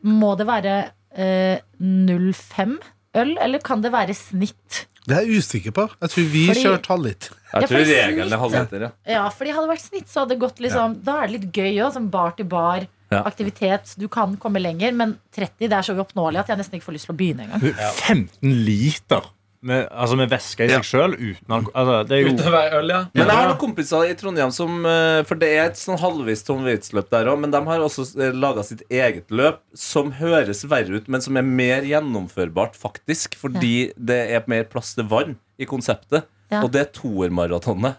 [0.09, 0.77] Må det være
[1.13, 2.79] eh, 05
[3.21, 4.87] øl, eller kan det være snitt?
[5.07, 5.89] Det er jeg usikker på.
[6.01, 7.31] Jeg tror vi Fordi- kjørte halvliter.
[7.53, 8.81] Jeg Ja, tror regelen snitt- er halvmeter.
[8.81, 8.91] Ja.
[9.15, 11.53] Ja, fordi hadde det vært snitt, så hadde det gått liksom Da er det litt
[11.53, 12.87] gøy òg, som bar til bar.
[13.11, 13.23] Ja.
[13.25, 13.95] Aktivitet.
[13.99, 16.95] Du kan komme lenger, men 30 det er så uoppnåelig at jeg nesten ikke får
[16.97, 17.75] lyst til å begynne engang.
[17.99, 19.23] 15 liter
[19.63, 20.81] med, altså med væske i Ja.
[20.81, 21.53] seg sjøl uten.
[21.71, 23.01] Altså, det er jo Uten å være øl, ja.
[23.15, 26.43] Men jeg har noen kompiser i Trondheim som eh, For det er et sånn halvvis
[26.49, 30.99] Tom Waits-løp der òg, men de har også laga sitt eget løp som høres verre
[30.99, 33.37] ut, men som er mer gjennomførbart, faktisk.
[33.39, 36.27] Fordi det er mer plass til vann i konseptet.
[36.51, 36.63] Ja.
[36.65, 37.95] Og det er toermaratonet.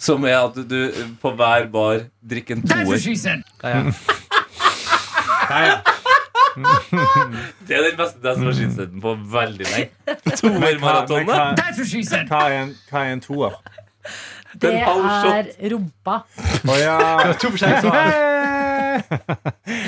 [0.00, 0.88] Som er at du
[1.20, 2.96] på hver bar drikker en toer.
[3.62, 3.92] Ja,
[5.66, 5.80] ja.
[7.66, 10.16] Det er den beste dansen og skinnsteden på veldig lenge.
[10.40, 11.60] Toermaratonet.
[12.30, 13.56] hva, er en, hva er en toer?
[14.60, 16.20] Det er rumpa.
[16.66, 16.98] Å ja.
[17.40, 18.12] To forskjellige svar.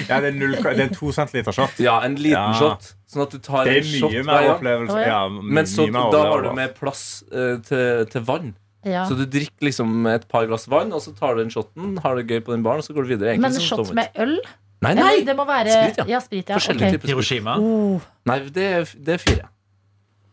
[0.07, 1.81] ja, det er, null, det er en to centiliter shot.
[1.83, 2.53] Ja, en liten Ja.
[2.59, 2.93] shot.
[3.11, 4.57] Sånn at du tar en shot hver ja.
[5.05, 8.55] Ja, Men så, mye da har du med plass uh, til, til vann.
[8.87, 9.05] Ja.
[9.07, 12.19] Så du drikker liksom et par glass vann, og så tar du den shoten, har
[12.19, 13.35] det gøy på den baren, og så går du videre.
[13.35, 14.39] Egentlig Men shot med øl?
[14.83, 15.25] Nei, Eller nei!
[15.25, 16.05] det må være Sprit, ja.
[16.11, 16.19] ja.
[16.21, 16.57] sprit, ja.
[16.59, 16.93] Forskjellige ok.
[16.97, 17.13] typer sprit.
[17.15, 17.53] Hiroshima.
[17.63, 19.49] Oh, Nei, det er, det er fire.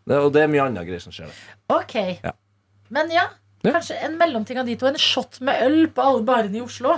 [0.09, 1.43] Det, og det er mye annet greier som skjer der.
[1.75, 1.95] ok.
[2.25, 2.31] Ja.
[2.89, 3.27] Men ja,
[3.61, 3.71] Ja.
[3.75, 4.87] kanskje en mellomting av de to.
[4.87, 6.95] En shot med øl på alle barene i Oslo.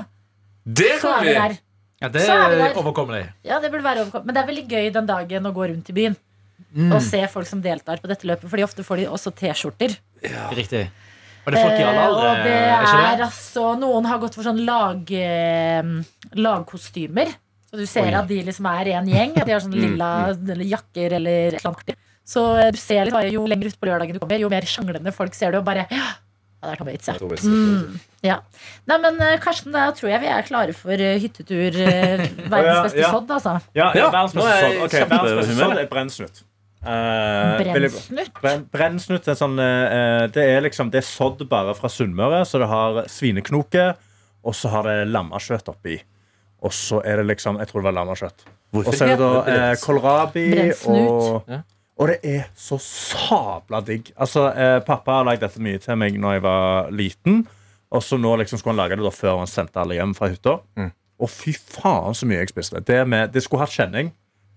[0.64, 1.30] Det Så kan er vi!
[1.34, 1.58] vi der.
[2.02, 3.26] Ja, det Så er vi er overkommelig.
[3.44, 5.90] Ja, det burde være overkom- Men det er veldig gøy den dagen å gå rundt
[5.90, 6.16] i byen
[6.74, 6.94] Mm.
[6.96, 8.48] og se folk som deltar på dette løpet.
[8.48, 9.98] Fordi ofte får de også T-skjorter.
[10.56, 10.86] Riktig.
[11.46, 12.30] Og det er folk i alle Eh, aldre.
[12.32, 13.26] og det er ikke er det?
[13.28, 15.84] altså Noen har gått for sånn lag, eh,
[16.38, 17.32] lagkostymer.
[17.72, 18.14] Så du ser Oi.
[18.20, 19.38] at de liksom er en gjeng.
[19.40, 21.96] At de har sånne lilla eller jakker eller et eller annet.
[22.28, 25.14] Så eh, du ser litt, jo lenger ut på lørdagen du kommer, jo mer sjanglende
[25.16, 25.62] folk ser du.
[25.62, 26.12] Og bare Ja,
[26.62, 27.16] det er Tom Waits, ja.
[27.18, 27.96] Mm,
[28.28, 28.36] ja.
[28.92, 31.74] Nei, men eh, Karsten, da tror jeg vi er klare for eh, hyttetur.
[31.82, 32.22] eh,
[32.54, 33.10] verdens beste ja.
[33.16, 33.56] sodd, altså.
[33.74, 34.78] Ja, Ja, verdens beste sodd.
[34.86, 35.08] Okay, sånn.
[35.08, 36.44] Ok, verdens beste sånn er brennsnutt.
[36.82, 38.32] Eh, Brennsnutt.
[38.42, 42.58] Brenn, brennsnutt er sånn eh, Det er liksom Det er sådd bare fra Sunnmøre, så
[42.58, 43.92] det har svineknoke,
[44.42, 46.00] og så har det lammekjøtt oppi.
[46.66, 48.48] Og så er det liksom Jeg tror det var lammekjøtt.
[48.82, 50.48] Og så er det da eh, kålrabi
[50.90, 51.54] og
[52.02, 54.08] og det er så sabla digg.
[54.18, 57.44] Altså, eh, Pappa har lagd dette mye til meg når jeg var liten.
[57.94, 60.32] Og så nå liksom skulle han lage det da før han sendte alle hjem fra
[60.32, 60.56] hytta.
[60.80, 60.90] Mm.
[61.22, 62.82] Og fy faen så mye jeg spiste.
[62.88, 64.10] Det, med, det skulle hatt kjenning.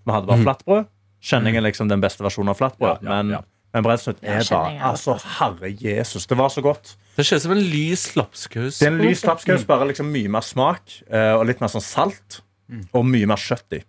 [0.05, 0.87] Vi hadde bare flatbrød.
[1.25, 3.01] Kjenning er liksom den beste versjonen av flatbrød.
[3.01, 4.59] Ja, Ja, ja, men, men brennsnutt er da.
[4.59, 6.93] bare Altså, herre Jesus, det var så godt.
[7.17, 8.79] Det ser ut som en lys lapskaus.
[8.79, 11.83] Det er en lys lapskaus, bare liksom mye mer smak eh, og litt mer sånn
[11.85, 12.41] salt.
[12.97, 13.81] Og mye mer kjøtt i.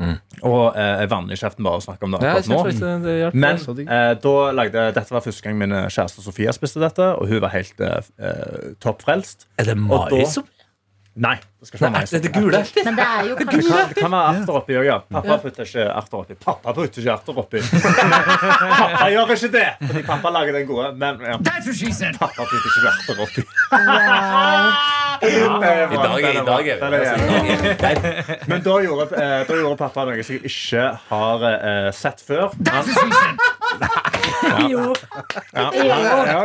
[0.00, 0.14] Mm.
[0.48, 3.00] Og eh, vann i kjeften bare å snakke om det jeg akkurat nå.
[3.04, 3.32] det, det.
[3.36, 7.42] Men eh, da lagde, dette var første gang min kjæreste Sofia spiste dette, og hun
[7.44, 9.44] var helt eh, eh, toppfrelst.
[9.60, 10.56] Er det mais oppi?
[11.20, 12.10] Nei, det skal ikke være mais.
[12.10, 12.60] det er det gule.
[12.84, 13.58] Men det er jo Det kan,
[13.88, 14.94] det kan være erter oppi òg, ja.
[15.12, 16.36] Pappa putter ikke erter oppi.
[16.44, 17.60] Pappa putter ikke erter oppi.
[18.80, 20.86] pappa gjør ikke det, fordi pappa lager den gode.
[21.02, 21.36] Men ja.
[21.36, 23.44] pappa putter ikke erter oppi.
[23.68, 24.88] wow.
[25.20, 30.24] I dag, i dag er vi altså, Men da gjorde, eh, da gjorde pappa noe
[30.24, 32.48] som jeg ikke har eh, sett før.
[32.70, 32.88] Han,
[34.70, 34.94] Jo.
[35.52, 35.66] ja,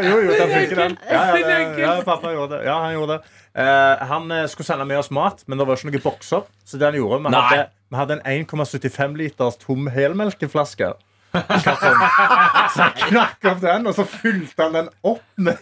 [0.04, 0.98] jo, jo, den funker, den.
[1.10, 2.66] Ja, ja, ja, pappa gjorde det.
[2.68, 3.34] Ja, han gjorde det.
[3.56, 6.44] Eh, han eh, skulle sende med oss mat, men det var ikke noen bokser.
[6.68, 10.92] Så det han gjorde, vi hadde, vi hadde en 1,75 liters tom helmelkeflaske.
[11.36, 15.60] Så jeg knakk opp den, og så fylte han den opp med,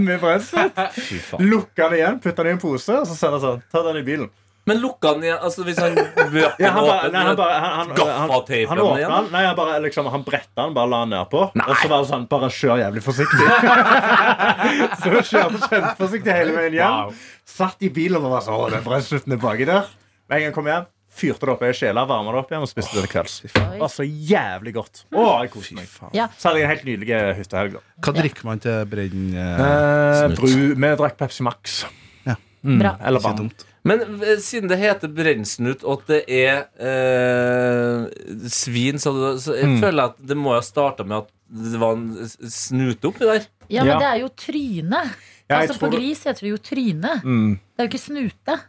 [0.00, 0.70] med brensel.
[1.40, 4.00] Lukka den igjen, putta den i en pose, og så sa han sånn Ta den
[4.00, 4.30] i bilen.
[4.70, 5.38] Men lukka den igjen?
[5.42, 8.70] Altså Hvis han bøker Ja, han bare, åpen nei, han bare han, han, han, Gaffateipen
[8.78, 9.10] han, igjen?
[9.16, 11.40] den, nei, han bare liksom, Han bretta den, bare la den nedpå.
[11.50, 13.48] Og så var det sånn Bare kjør jævlig forsiktig.
[15.02, 17.14] så kjørte kjempeforsiktig hele veien hjem.
[17.58, 19.88] Satt i bilen og var sånn Å, den brennslutten er baki der.
[20.30, 22.54] Med en gang jeg kom hjem, fyrte det opp i ei kjele, varma det opp
[22.54, 23.34] igjen og spiste det til kvelds.
[23.52, 25.02] Det var så jævlig godt.
[25.10, 25.90] Å, jeg koste meg.
[26.16, 26.28] Ja.
[26.38, 27.76] Så hadde jeg en helt nydelig hyttehelg.
[28.06, 29.26] Hva drikker man til brenn...
[29.34, 30.48] eh, Eh, bru,
[30.78, 31.82] vi drakk Pepsi Max.
[32.30, 32.38] Ja.
[32.64, 32.94] Mm, Bra.
[33.02, 33.50] eller vann.
[33.84, 38.04] Men eh, siden det heter brennsnut, og at det er eh,
[38.48, 39.12] svin, så,
[39.42, 39.80] så jeg Mm.
[39.82, 41.30] føler jeg at det må ha starta med at
[41.72, 43.46] det var en snute oppi der.
[43.68, 43.98] Ja, men Ja.
[43.98, 45.02] det er jo tryne.
[45.50, 47.12] Ja, altså tror På det- gris heter det jo tryne.
[47.24, 47.58] Mm.
[47.58, 48.60] Det er jo ikke snute.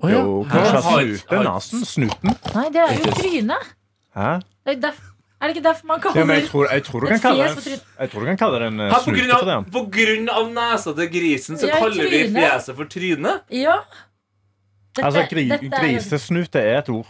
[0.00, 0.18] Oh, ja.
[0.22, 1.42] Jo, kanskje Har- snute.
[1.44, 1.84] Nesen.
[1.84, 2.36] Snuten.
[2.54, 3.56] Nei, det er jo tryne.
[4.14, 4.40] Hæ?
[4.64, 5.10] Det er, derf-
[5.42, 8.20] er det ikke derfor man Ja, kaller men jeg tror, jeg tror en, jeg tror
[8.20, 9.04] du kan kalle det en snute.
[9.04, 12.84] På, grunn av, på grunn av nesa til grisen så Ja, kaller vi fjeset for
[12.84, 13.40] tryne.
[13.50, 13.80] Ja.
[14.94, 17.06] Dette- Altså, gri, dette er- Grisesnute er et ord.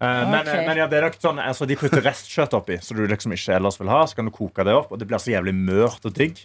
[0.00, 0.60] Eh, men, okay.
[0.66, 3.56] men ja, det er nok sånn altså, De putter restkjøtt oppi, så du liksom ikke
[3.56, 4.04] ellers vil ha.
[4.06, 6.44] Så kan du koke det opp, og det blir så jævlig mørt og digg.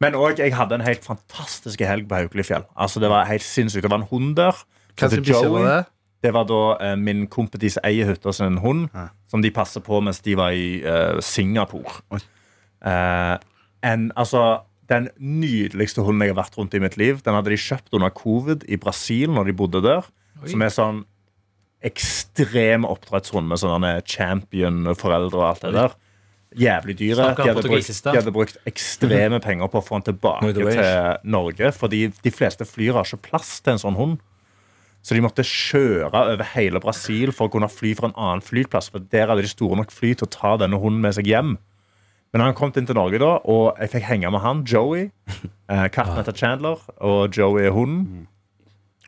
[0.00, 2.64] Men òg, jeg hadde en helt fantastisk helg på Haukelifjell.
[2.78, 3.82] Altså, det var helt sinnssykt.
[3.84, 4.56] Det var en hund der.
[4.96, 5.66] Joey.
[5.66, 5.84] det?
[6.24, 9.08] Det var da uh, min kompis eier hytta sin hund, Ja.
[9.30, 11.92] som de passer på mens de var i uh, Singapore.
[12.84, 13.36] Eh,
[13.82, 17.60] en, altså, den nydeligste hunden jeg har vært rundt i mitt liv, den hadde de
[17.60, 20.08] kjøpt under covid i Brasil når de bodde der.
[20.40, 20.48] Oi.
[20.52, 21.00] Som er sånn
[21.84, 25.92] ekstrem oppdrettshund med sånne champion-foreldre og alt det der.
[26.58, 27.28] jævlig dyre.
[27.36, 30.80] De hadde, brukt, de hadde brukt ekstreme penger på å få den tilbake til
[31.28, 31.70] Norge.
[31.76, 34.18] Fordi de fleste flyr har ikke plass til en sånn hund.
[35.04, 38.90] Så de måtte kjøre over hele Brasil for å kunne fly fra en annen flyplass.
[38.90, 41.54] For der hadde de store nok fly til å ta denne hunden med seg hjem.
[42.32, 45.08] Men han kom inn til Norge, da, og jeg fikk henge med han, Joey.
[45.68, 48.22] Eh, katten heter Chandler, og Joey er hunden.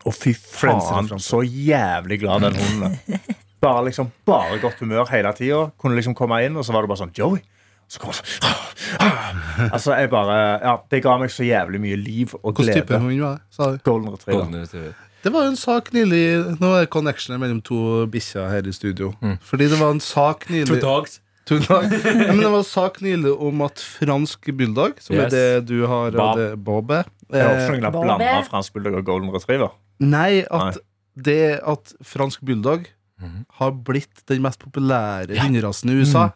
[0.05, 3.23] Og fy Friends faen, så jævlig glad den hunden er.
[3.65, 5.63] Bare, liksom, bare godt humør hele tida.
[5.81, 7.41] Kunne liksom komme inn, og så var det bare sånn Joey.
[7.41, 11.97] Og Så kom han sånn Altså, jeg bare Ja, det ga meg så jævlig mye
[11.97, 13.01] liv og Hvilken type glede.
[13.03, 13.41] hund var
[13.73, 13.83] det?
[13.89, 14.37] Golden retriever.
[14.43, 14.95] Golden Retriever.
[15.25, 19.15] Det var jo en sak nylig Nå er connectionen mellom to bikkjer her i studio.
[19.21, 19.37] Mm.
[19.45, 21.21] Fordi det var en sak nylig dogs.
[21.49, 21.85] To dog.
[22.05, 25.33] ja, men det var sak nylig om at fransk bulldog, som Yes.
[25.33, 26.37] er det du har, Bob.
[26.39, 28.05] det Bobbe Jeg har eh, Bobby.
[28.07, 29.71] blanda fransk bulldog og golden retriever.
[30.01, 30.85] Nei, at Nei.
[31.17, 32.87] det at fransk bulldog
[33.21, 33.45] Mhm.
[33.59, 36.31] har blitt den mest populære hunderasen i USA,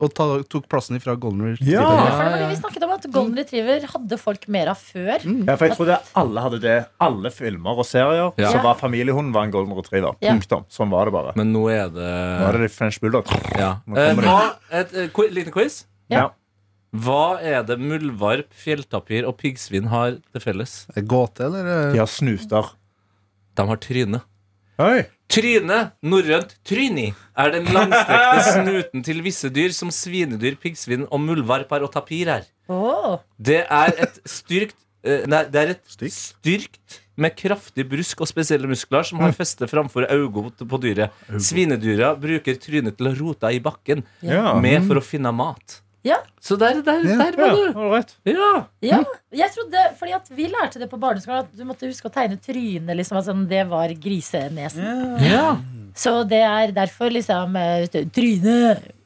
[0.00, 1.72] og ta, tok plassen ifra golden retriever.
[1.74, 1.84] Ja.
[1.84, 4.80] Ja, for det var det vi snakket om, at Golden Retriever hadde folk mer av
[4.80, 5.24] før.
[5.26, 6.76] Ja, for jeg trodde alle hadde det.
[7.04, 8.32] Alle filmer og serier.
[8.40, 8.50] Ja.
[8.54, 10.16] Så var familiehunden var en golden retriever.
[10.24, 10.32] Ja.
[10.34, 10.64] Punktum.
[10.72, 11.34] Sånn var det bare.
[11.38, 13.28] Men nå er det Nå er det litt French bulldog.
[13.58, 13.74] ja.
[13.92, 14.38] Eh, hva,
[14.82, 15.84] Et eh, liten quiz.
[16.10, 16.24] Ja.
[16.24, 16.28] Ja.
[16.90, 20.86] Hva er det muldvarp, fjelltapir og piggsvin har til felles?
[21.06, 21.92] Gåte, eller?
[21.94, 22.72] De har snuter.
[23.54, 24.22] De har tryne.
[24.80, 25.02] Oi.
[25.30, 31.84] Tryne, norrønt tryni, er den langstrekte snuten til visse dyr som svinedyr, piggsvin og muldvarper
[31.86, 32.48] og tapir er.
[32.70, 33.18] Oh.
[33.38, 34.74] Det er et styrkt
[35.06, 36.16] eh, Nei, det er et Stygt?
[36.16, 41.12] styrkt med kraftig brusk og spesielle muskler som har feste framfor øynene på dyret.
[41.42, 44.54] Svinedyra bruker trynet til å rote i bakken Ja.
[44.58, 45.82] med for å finne mat.
[46.04, 46.16] Ja.
[46.40, 47.16] Så der, der, Ja.
[47.18, 47.64] der var du.
[47.66, 48.14] Ja, right.
[48.24, 48.52] Ja.
[48.80, 48.98] Ja,
[49.32, 52.38] jeg trodde, fordi at Vi lærte det på barneskolen at du måtte huske å tegne
[52.40, 52.96] trynet.
[52.96, 55.20] Liksom, at sånn, det var grisenesen.
[55.20, 55.56] ja.
[55.94, 57.52] Så det er derfor liksom
[58.14, 58.54] Tryne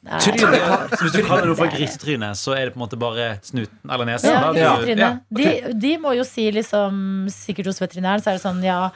[0.05, 0.59] er- Tryne
[1.01, 4.05] hvis du kaller det for grisetryne, så er det på en måte bare snuten eller
[4.05, 4.29] nesen?
[4.29, 4.53] Ja.
[4.53, 4.73] Ja.
[4.85, 5.41] Ja, ok.
[5.41, 8.91] de, de må jo si liksom Sikkert hos veterinæren så er det sånn Ja,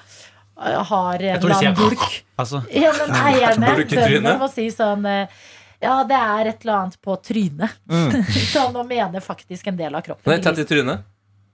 [0.56, 2.24] har en bulk.
[2.40, 5.28] Altså, Ja, men eierne, bøndene, må si sånn eh,
[5.82, 7.72] Ja, det er et eller annet på trynet.
[8.54, 10.28] sånn å mene faktisk en del av kroppen.
[10.34, 11.06] nei, tett i trynet.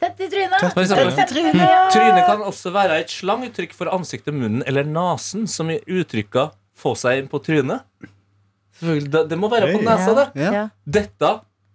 [0.02, 0.60] Tett i trynet.
[0.60, 1.16] Tett i trynet.
[1.16, 1.94] Tett i trynet.
[1.94, 6.96] Trynet kan også være et slanguttrykk for ansiktet, munnen eller nesen, som i uttrykka 'få
[7.00, 7.82] seg inn på trynet'.
[8.82, 10.26] Det, det må være på nesa, det.
[10.42, 10.52] Ja.
[10.52, 10.64] Ja.
[10.86, 11.30] Dette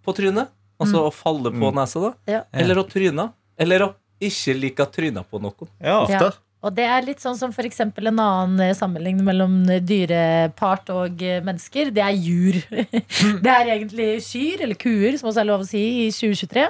[0.05, 0.49] på trynet.
[0.81, 1.75] Altså å falle på Mm.
[1.77, 2.13] nesa, da.
[2.27, 2.43] Ja.
[2.53, 3.33] Eller å tryne.
[3.59, 5.69] Eller å ikke like tryna på noen.
[5.81, 6.07] Ja.
[6.09, 6.31] Ja.
[6.61, 10.91] Og det er litt sånn som for eksempel en annen eh, sammenligning mellom eh, dyrepart
[10.93, 11.93] og eh, mennesker.
[11.97, 12.59] Det er jur.
[13.45, 16.67] Det er egentlig kyr, eller kuer, som også er lov å si i 2023,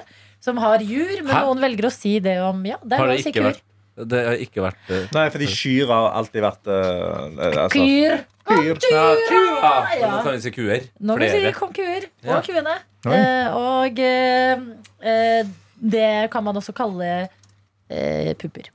[0.46, 1.16] som har jur.
[1.24, 1.42] Men Hæ?
[1.48, 3.60] noen velger å si det om Ja, det er ikke kuer.
[4.00, 8.22] Det har ikke vært uh, Nei, fordi kyr har alltid vært uh, altså, Kyr.
[8.48, 8.78] Kyr.
[8.94, 9.50] ja, kyr.
[9.98, 10.12] Ja.
[10.14, 10.86] Nå kan vi si kuer.
[11.02, 12.06] Nå kan vi si kom kuer.
[12.24, 12.38] Ja.
[12.38, 12.78] Og kuene.
[13.10, 13.18] Oi.
[13.18, 14.00] Eh, og
[15.92, 17.10] det kan man også kalle
[17.90, 18.70] eh, pupper.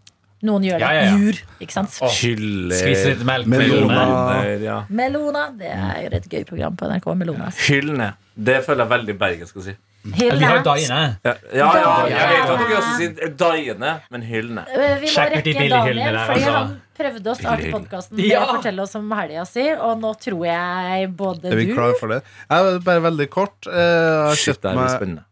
[0.45, 0.85] Noen gjør det.
[0.85, 1.17] Ja, ja, ja.
[1.17, 1.39] Jur.
[1.65, 1.97] Ikke sant?
[2.05, 2.75] Oh, Hyller.
[2.77, 4.05] skvise litt melk Melona.
[4.43, 4.77] Melona.
[5.01, 5.43] Melona.
[5.57, 7.09] Det er et gøy program på NRK.
[7.23, 7.49] Melona.
[7.65, 8.13] Hyllene.
[8.35, 9.75] Det føler jeg veldig bergensk å si.
[10.05, 10.37] Hyllene.
[10.37, 10.97] Vi har daiene.
[11.25, 14.65] Ja, ja, ja, jeg vet at dere også sier daiene, men hyllene.
[14.69, 16.51] Eh, Vi må rekke Daniel, fordi altså.
[16.59, 18.43] han prøvde å starte podkasten med Ja.
[18.45, 21.97] å fortelle oss om helga si, og nå tror jeg både Er vi du klar
[21.99, 22.21] for det?
[22.51, 23.57] Jeg er bare veldig kort.
[23.65, 25.23] eh, Jeg har kjøpt meg.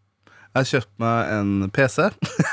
[0.53, 1.97] Jeg har kjøpt meg en PC.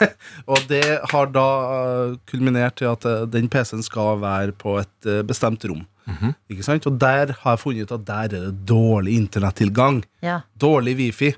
[0.53, 1.47] og det har da
[1.77, 5.85] eh, kulminert til at eh, den PC-en skal være på et eh, bestemt rom.
[6.09, 6.33] Mhm.
[6.51, 6.89] Ikke sant?
[6.89, 10.03] Og der har jeg funnet ut at der er det dårlig internettilgang.
[10.25, 10.41] ja.
[10.57, 11.35] Dårlig wifi.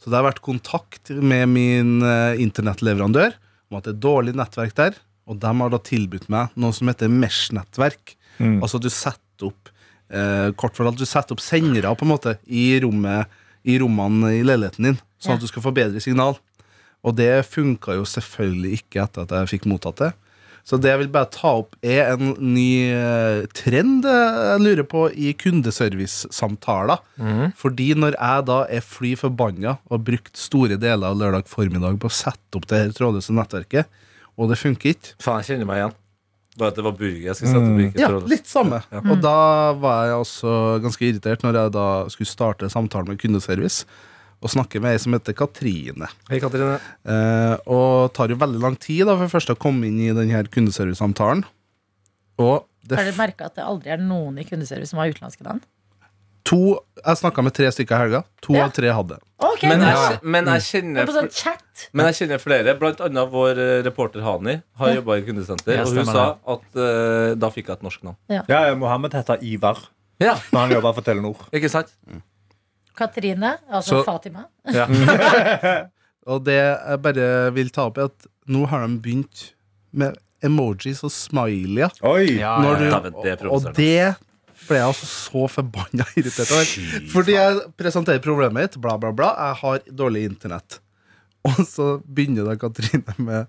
[0.00, 3.32] Så det har vært kontakt med min internettleverandør
[3.70, 4.98] om at det er dårlig nettverk der.
[5.26, 8.14] Og de har da tilbudt meg noe som heter Mesh-nettverk.
[8.38, 8.60] Mm.
[8.60, 9.70] Altså du setter opp
[10.12, 13.32] eh, Kort fortalt, du setter opp sendere på en måte i, rommet,
[13.66, 16.38] i rommene i leiligheten din, sånn at du skal få bedre signal.
[17.06, 20.12] Og det funka jo selvfølgelig ikke etter at jeg fikk mottatt det.
[20.66, 25.04] Så det jeg vil bare ta opp, er en ny eh, trend jeg lurer på
[25.14, 26.98] i kundeservice-samtaler.
[27.22, 27.52] Mhm.
[27.58, 32.00] Fordi når jeg da er fly forbanna og har brukt store deler av lørdag formiddag
[32.02, 33.86] på å sette opp det her trådløse nettverket,
[34.36, 35.94] og det funker ikke Faen, jeg kjenner meg igjen.
[36.56, 37.80] Bare at det var burger jeg skulle sette opp.
[37.86, 38.32] Ikke Ja, trådløst.
[38.32, 38.82] litt samme.
[39.06, 40.52] Og da var jeg også
[40.82, 43.84] ganske irritert når jeg da skulle starte samtalen med kundeservice
[44.42, 46.08] og snakker med ei som heter Katrine.
[46.30, 46.78] Hei, Katrine.
[47.08, 50.42] Eh, og tar jo veldig lang tid da for først å komme inn i denne
[50.52, 51.44] kundeservicesamtalen.
[52.42, 55.46] Og det Har dere merka at det aldri er noen i kundeservice som har utenlandske
[55.46, 55.64] navn?
[56.46, 58.20] to Jeg snakka med tre stykker i helga.
[58.46, 58.64] To Ja.
[58.66, 59.18] av tre hadde.
[59.38, 61.12] Okay, Men jeg, men jeg kjenner mm.
[61.12, 64.94] sånn Men jeg kjenner flere, blant annet vår eh, reporter Hani har Ja.
[65.00, 65.74] jobba i kundesenter.
[65.74, 68.16] Ja, og hun sa at uh, da fikk jeg et norsk navn.
[68.48, 69.76] Ja, Mohammed heter Ivar
[70.20, 71.36] Ja, når han jobber for Telenor.
[71.52, 71.92] ikke sant?
[72.96, 74.46] Katrine, altså Så- Fatima.
[76.30, 79.50] Og det jeg bare vil ta opp, er at nå har de begynt
[79.96, 81.92] med emojis og smileyer.
[82.06, 82.38] Oi!
[82.40, 84.16] Ja, Når du, ja, det og det
[84.66, 86.72] ble jeg altså så forbanna irritert over.
[87.12, 89.30] Fordi jeg presenterer problemet mitt, bla, bla, bla.
[89.38, 90.80] Jeg har dårlig internett.
[91.46, 93.46] Og så begynner da Katrine med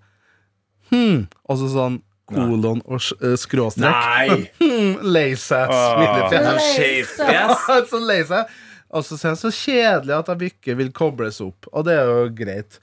[0.91, 1.95] hm, og så sånn
[2.29, 3.89] kolon og sk- eh, skråstrek.
[3.89, 4.37] Nei!
[4.61, 5.71] Hmm, lei seg.
[5.73, 6.29] Ah.
[6.29, 7.89] smilefjes.
[7.89, 8.53] Så lei seg.
[8.95, 11.67] Og så sier han så kjedelig at de ikke vil kobles opp.
[11.73, 12.77] Og det er jo greit.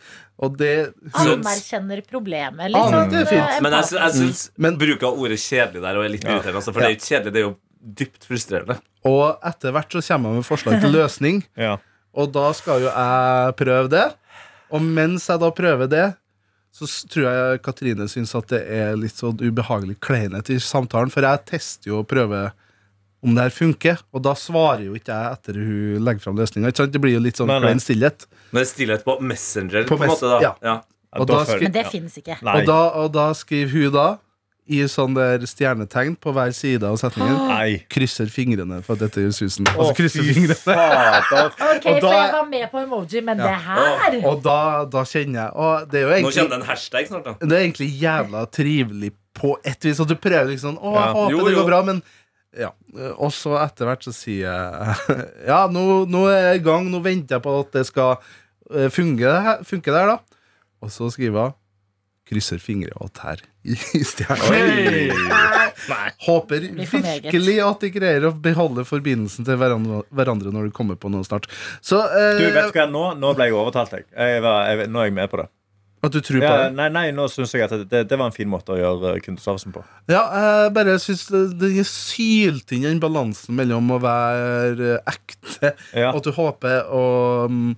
[0.44, 0.72] Og det
[1.16, 2.72] Anerkjenner problemet.
[2.74, 2.96] liksom.
[2.98, 3.54] Ah, det er fint.
[3.54, 4.76] eh, Men jeg, jeg syns mm.
[4.82, 6.60] bruk av ordet kjedelig der og er litt irriterende.
[6.60, 7.54] Altså, for det er jo ikke kjedelig, det er jo
[8.02, 8.76] dypt frustrerende.
[9.08, 11.42] Og etter hvert så kommer jeg med forslag til løsning.
[11.66, 11.78] Ja.
[12.14, 14.04] Og da skal jo jeg prøve det.
[14.74, 16.04] Og mens jeg da prøver det,
[16.74, 21.10] så tror jeg Katrine syns at det er litt sånn ubehagelig kleinhet i samtalen.
[21.10, 22.52] For jeg tester jo og prøver
[23.24, 26.72] om det her funker, og da svarer jo ikke jeg etter hun legger fram løsninga.
[26.92, 28.26] Det blir jo litt sånn klein stillhet.
[28.52, 30.28] Men det er stillhet på Messenger, På på, en måte.
[30.28, 30.52] da ja.
[30.62, 30.76] ja.
[31.16, 32.36] Og da da skri- Men det finnes fins ikke.
[32.42, 34.06] Og da, og da skriver hun da,
[34.66, 37.84] i sånn der stjernetegn på hver side av setningen, Nei.
[37.92, 39.66] krysser fingrene for at dette gjør susen.
[39.76, 40.76] Og så krysser fingrene.
[41.34, 45.02] Ok, Og da- for jeg var med på emoji, men det her Og da, da
[45.04, 47.34] kjenner jeg Og det er jo Nå kjenner kommer det en hashtag snart, da.
[47.46, 50.00] Det er egentlig jævla trivelig på et vis.
[50.00, 51.12] Og du prøver liksom Å, jeg Ja.
[51.12, 52.02] håper Jo, det går bra, men
[52.58, 52.70] ja.
[53.18, 55.18] Og så etter hvert så sier jeg
[55.50, 56.88] Ja, nå, nå er jeg i gang.
[56.92, 58.16] Nå venter jeg på at det skal
[58.70, 59.34] eh, funke,
[59.66, 60.40] funke der, da.
[60.84, 61.60] Og så skriver hun
[62.24, 65.18] Krysser fingre og tær i stjerna.
[66.24, 71.10] Håper virkelig at de greier å beholde forbindelsen til hverandre, hverandre når de kommer på
[71.12, 71.50] noe snart.
[71.84, 73.92] Så eh, Du, vet du hva, nå, nå ble jeg overtalt.
[73.98, 74.08] Jeg.
[74.16, 75.50] Jeg var, jeg, nå er jeg med på det.
[76.06, 76.74] At du tror på Ja, det?
[76.78, 79.20] nei, nei, nå synes jeg at det, det var en fin måte å gjøre eh,
[79.24, 79.82] kundeservicen på.
[80.12, 80.22] Ja,
[80.64, 86.10] jeg bare syns det, er sylt inn den balansen mellom å være eh, ekte Ja.
[86.12, 87.04] og at du håper å,
[87.50, 87.70] mm,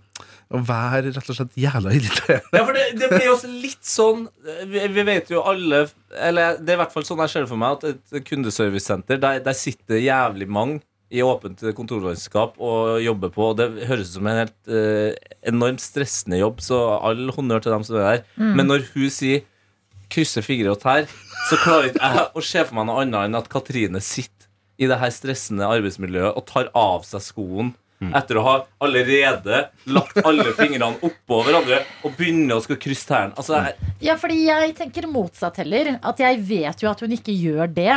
[0.56, 2.52] å være rett og slett jævla irriterende.
[2.54, 4.26] Ja, for det, det blir også litt sånn
[4.70, 7.50] vi, vi vet jo alle Eller det er i hvert fall sånn jeg ser det
[7.50, 10.80] for meg, at et kundeservicesenter, der, der sitter jævlig mange
[11.14, 13.50] i åpent kontorlandskap og jobber på.
[13.58, 15.14] Det høres ut som en helt eh,
[15.46, 18.24] enormt stressende jobb, så all honnør til dem som er der.
[18.40, 19.44] Men når hun sier
[20.10, 21.06] 'krysser fingre og tær',
[21.50, 24.46] så klarer ikke jeg å se for meg noe annet enn at Katrine sitter
[24.78, 27.74] i det her stressende arbeidsmiljøet og tar av seg skoen.
[27.96, 28.54] Etter å ha
[28.84, 33.32] allerede lagt alle fingrene oppå hverandre og begynner å skulle krysse tærne.
[33.40, 35.94] Altså, jeg, Ja, fordi jeg tenker motsatt heller.
[36.04, 37.96] At jeg vet jo at hun ikke gjør det.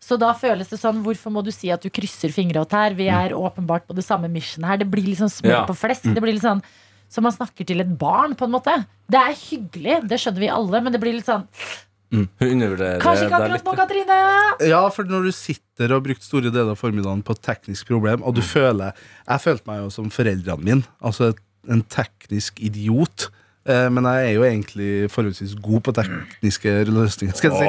[0.00, 2.94] Så da føles det sånn, hvorfor må du si at du krysser fingre og tær?
[2.96, 4.80] Vi er åpenbart på det samme mission her.
[4.80, 5.66] Det blir litt sånn smør Ja.
[5.68, 6.08] på flesk.
[6.08, 6.62] Det blir litt sånn
[7.10, 8.86] som man snakker til et barn, på en måte.
[9.10, 11.46] Det er hyggelig, det skjønner vi alle, men det blir litt sånn
[12.10, 14.16] hun undervurderer Kanskje ikke akkurat nå, Katrine!
[14.66, 17.86] Ja, for når du sitter og har brukt store deler av formiddagen på et teknisk
[17.92, 18.96] problem, og du føler
[19.28, 21.30] Jeg følte meg jo som foreldrene mine, altså
[21.70, 23.28] en teknisk idiot.
[23.66, 27.66] Eh, men jeg er jo egentlig forholdsvis god på tekniske løsninger, skal jeg si.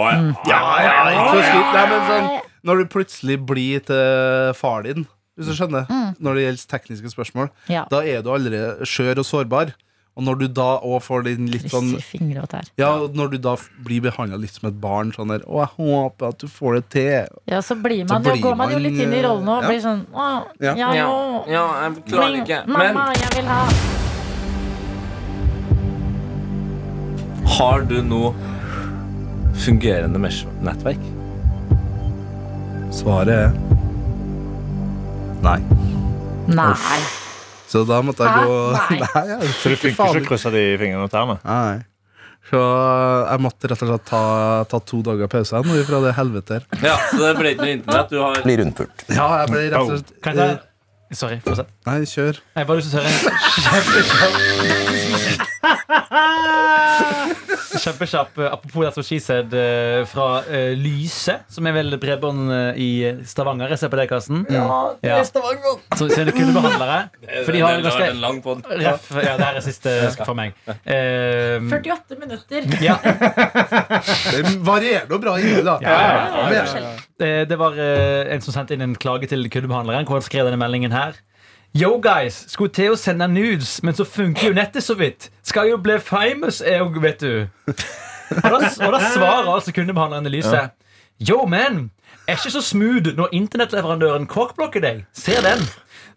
[0.49, 1.73] Ja, ja, ikke for.
[1.75, 2.29] Nei, men sånn,
[2.63, 5.87] når du plutselig blir til far din, hvis du skjønner,
[6.21, 7.85] når det gjelder tekniske spørsmål, Ja.
[7.91, 9.73] da er du allerede skjør og sårbar.
[10.17, 12.65] Og når du da òg får den litt sånn Krysser fingre og tær.
[12.77, 15.69] Ja, når du da f- blir behandla litt som et barn, sånn der Å, jeg
[15.77, 17.27] håper at du får det til.
[17.47, 19.47] Ja, så blir Så man, jo- blir går man jo man, litt inn i rollen
[19.47, 19.69] og ja.
[19.69, 20.75] blir sånn Å, Ja.
[20.75, 21.45] ja, Ja, jo.
[21.47, 22.67] ja, jeg klarer ikke.
[22.67, 23.67] Men Mamma, jeg vil ha
[27.57, 28.31] har du noe
[29.61, 31.01] fungerende mesh-nettverk?
[32.91, 33.51] Svaret er
[35.41, 35.59] nei.
[36.51, 36.73] Nei.
[37.71, 38.41] Så da måtte jeg Hæ?
[38.43, 38.97] gå Nei.
[38.99, 41.37] Nei, jeg Så det funker ikke å krysse de fingrene og tærne?
[41.47, 41.79] Nei.
[42.51, 44.21] Så jeg måtte rett og slett ta,
[44.67, 46.63] ta to dager pause nå fra det helvete her.
[46.83, 48.09] Ja, så det ble ikke noe internett.
[48.11, 49.05] Du har blir rundpult.
[49.13, 50.67] Ja, jeg ble rett og slett Kan jeg ta
[51.11, 51.67] Sorry, fortsett.
[51.83, 52.37] Nei, kjør.
[52.55, 53.19] Jeg bare lyst til å høre en
[53.65, 55.50] kjempekjapp
[58.41, 62.51] eh, Apropos det som she said eh, fra uh, Lyse, som er vel bredbånd
[62.81, 63.69] i Stavanger.
[63.73, 64.39] Jeg ser på deg, Karsten.
[64.51, 64.63] Ja.
[65.23, 66.99] Så ser du kundebehandlere.
[67.45, 68.59] For de har det, det har ganske en lang podd.
[68.81, 69.89] Ref, ja, det her er siste
[70.21, 70.49] for meg.
[70.67, 70.73] Eh,
[71.69, 72.59] 48 minutter.
[72.81, 73.09] ja, Det
[74.65, 75.75] varierer noe bra innhold, da.
[75.85, 75.91] Ja,
[76.51, 76.63] ja,
[77.21, 80.05] ja, Det var uh, en som sendte inn en klage til kundebehandleren.
[80.09, 81.11] Hvor han skrev denne meldingen her
[81.73, 85.29] Yo guys, skulle til å sende nudes, men så funker jo nettet så vidt.
[85.47, 87.45] Skal jo bli famous, jeg òg, vet du.
[88.31, 90.65] Og da, og da svarer altså kundebehandleren Elise.
[91.23, 91.85] Yo man,
[92.27, 95.05] er ikke så smooth når internettleverandøren korkblokker deg.
[95.15, 95.63] Ser den.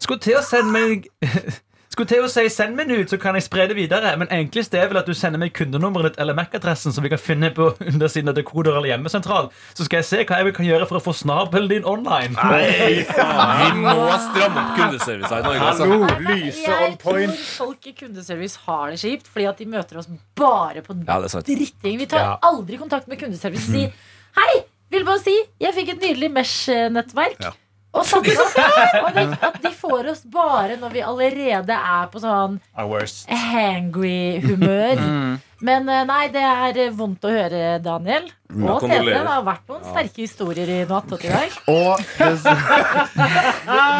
[0.03, 1.07] Skulle til å sende meg
[1.95, 4.11] skulle til å si send meg en ut, så kan jeg spre det videre.
[4.19, 7.21] Men enklest er vel at du sender meg kundenummeret ditt eller MAC-adressen, som vi kan
[7.21, 9.47] finne på undersiden av dekoder eller hjemmesentral.
[9.77, 12.35] Så skal jeg se hva jeg kan gjøre for å få snabelen din online.
[12.35, 13.01] Nei!
[13.07, 13.95] Vi må
[14.27, 15.71] stramme opp kundeservice i Norge.
[15.71, 15.87] Altså.
[15.87, 20.01] Hallo, lyse on Jeg tror folk i kundeservice har det kjipt fordi at de møter
[20.03, 21.99] oss bare på Ja, dritting.
[22.03, 22.37] Vi tar Ja.
[22.43, 23.93] aldri kontakt med kundeservice og sier
[24.35, 27.39] Hei, vil bare si Jeg fikk et nydelig Mesh-nettverk.
[27.39, 27.53] Ja.
[27.95, 28.55] Og, satt oss,
[28.99, 34.41] og de, at de får oss bare når vi allerede er på sånn Our hangry
[34.43, 34.99] humør.
[34.99, 35.35] Mm.
[35.63, 38.27] Men eh, nei, det er vondt å høre, Daniel.
[38.51, 38.99] Og Tete.
[39.07, 41.55] Det har vært noen sterke historier i natt og i dag.
[41.75, 42.27] Og det,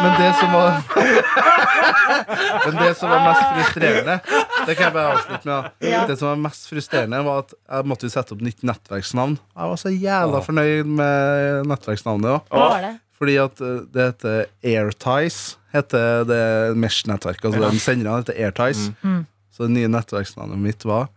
[0.04, 0.76] Men det som var
[2.66, 5.72] Men det som var mest frustrerende Det kan jeg bare avslutte med.
[5.90, 6.04] Ja.
[6.06, 9.40] Det som var mest frustrerende, var at jeg måtte jo sette opp nytt nettverksnavn.
[9.56, 13.02] Jeg var så jævla fornøyd med nettverksnavnet òg.
[13.18, 15.38] Fordi at eh, det heter Airties.
[15.72, 16.42] Heter det
[16.76, 17.48] Mesh-nettverket.
[17.50, 18.90] Altså de senderne heter Airties.
[19.02, 19.24] Mm.
[19.52, 21.08] Så det nye nettverksnavnet mitt var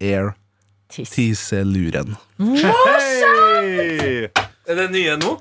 [0.00, 0.32] Air
[0.92, 1.10] Tiss.
[1.10, 2.16] Tiseluren.
[2.38, 4.28] Hey!
[4.64, 5.34] Er det nye nå?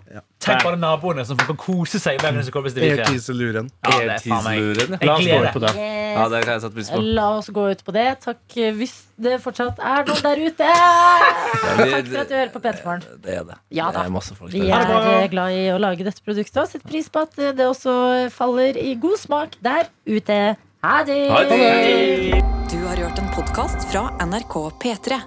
[0.43, 2.19] Tenk bare naboene som kan kose seg.
[2.23, 3.69] Hvem som kommer til E-tiseluren.
[3.85, 5.73] Ja, det er faen meg Airtease-luren, La oss gå ut på det.
[6.13, 7.01] Ja, det kan jeg sette pris på.
[7.17, 8.05] La oss gå ut på det.
[8.23, 10.69] Takk hvis det fortsatt er noen der ute.
[10.73, 13.05] Takk for at du hører på P3morgen.
[13.23, 13.59] Det er det.
[13.73, 16.69] Ja det er masse folk Vi er eh, glad i å lage dette produktet og
[16.71, 17.95] setter pris på at eh, det også
[18.33, 20.41] faller i god smak der ute.
[20.83, 21.21] Ha det!
[21.31, 22.41] Ha det.
[22.73, 25.21] Du har hørt en podkast fra NRK P3.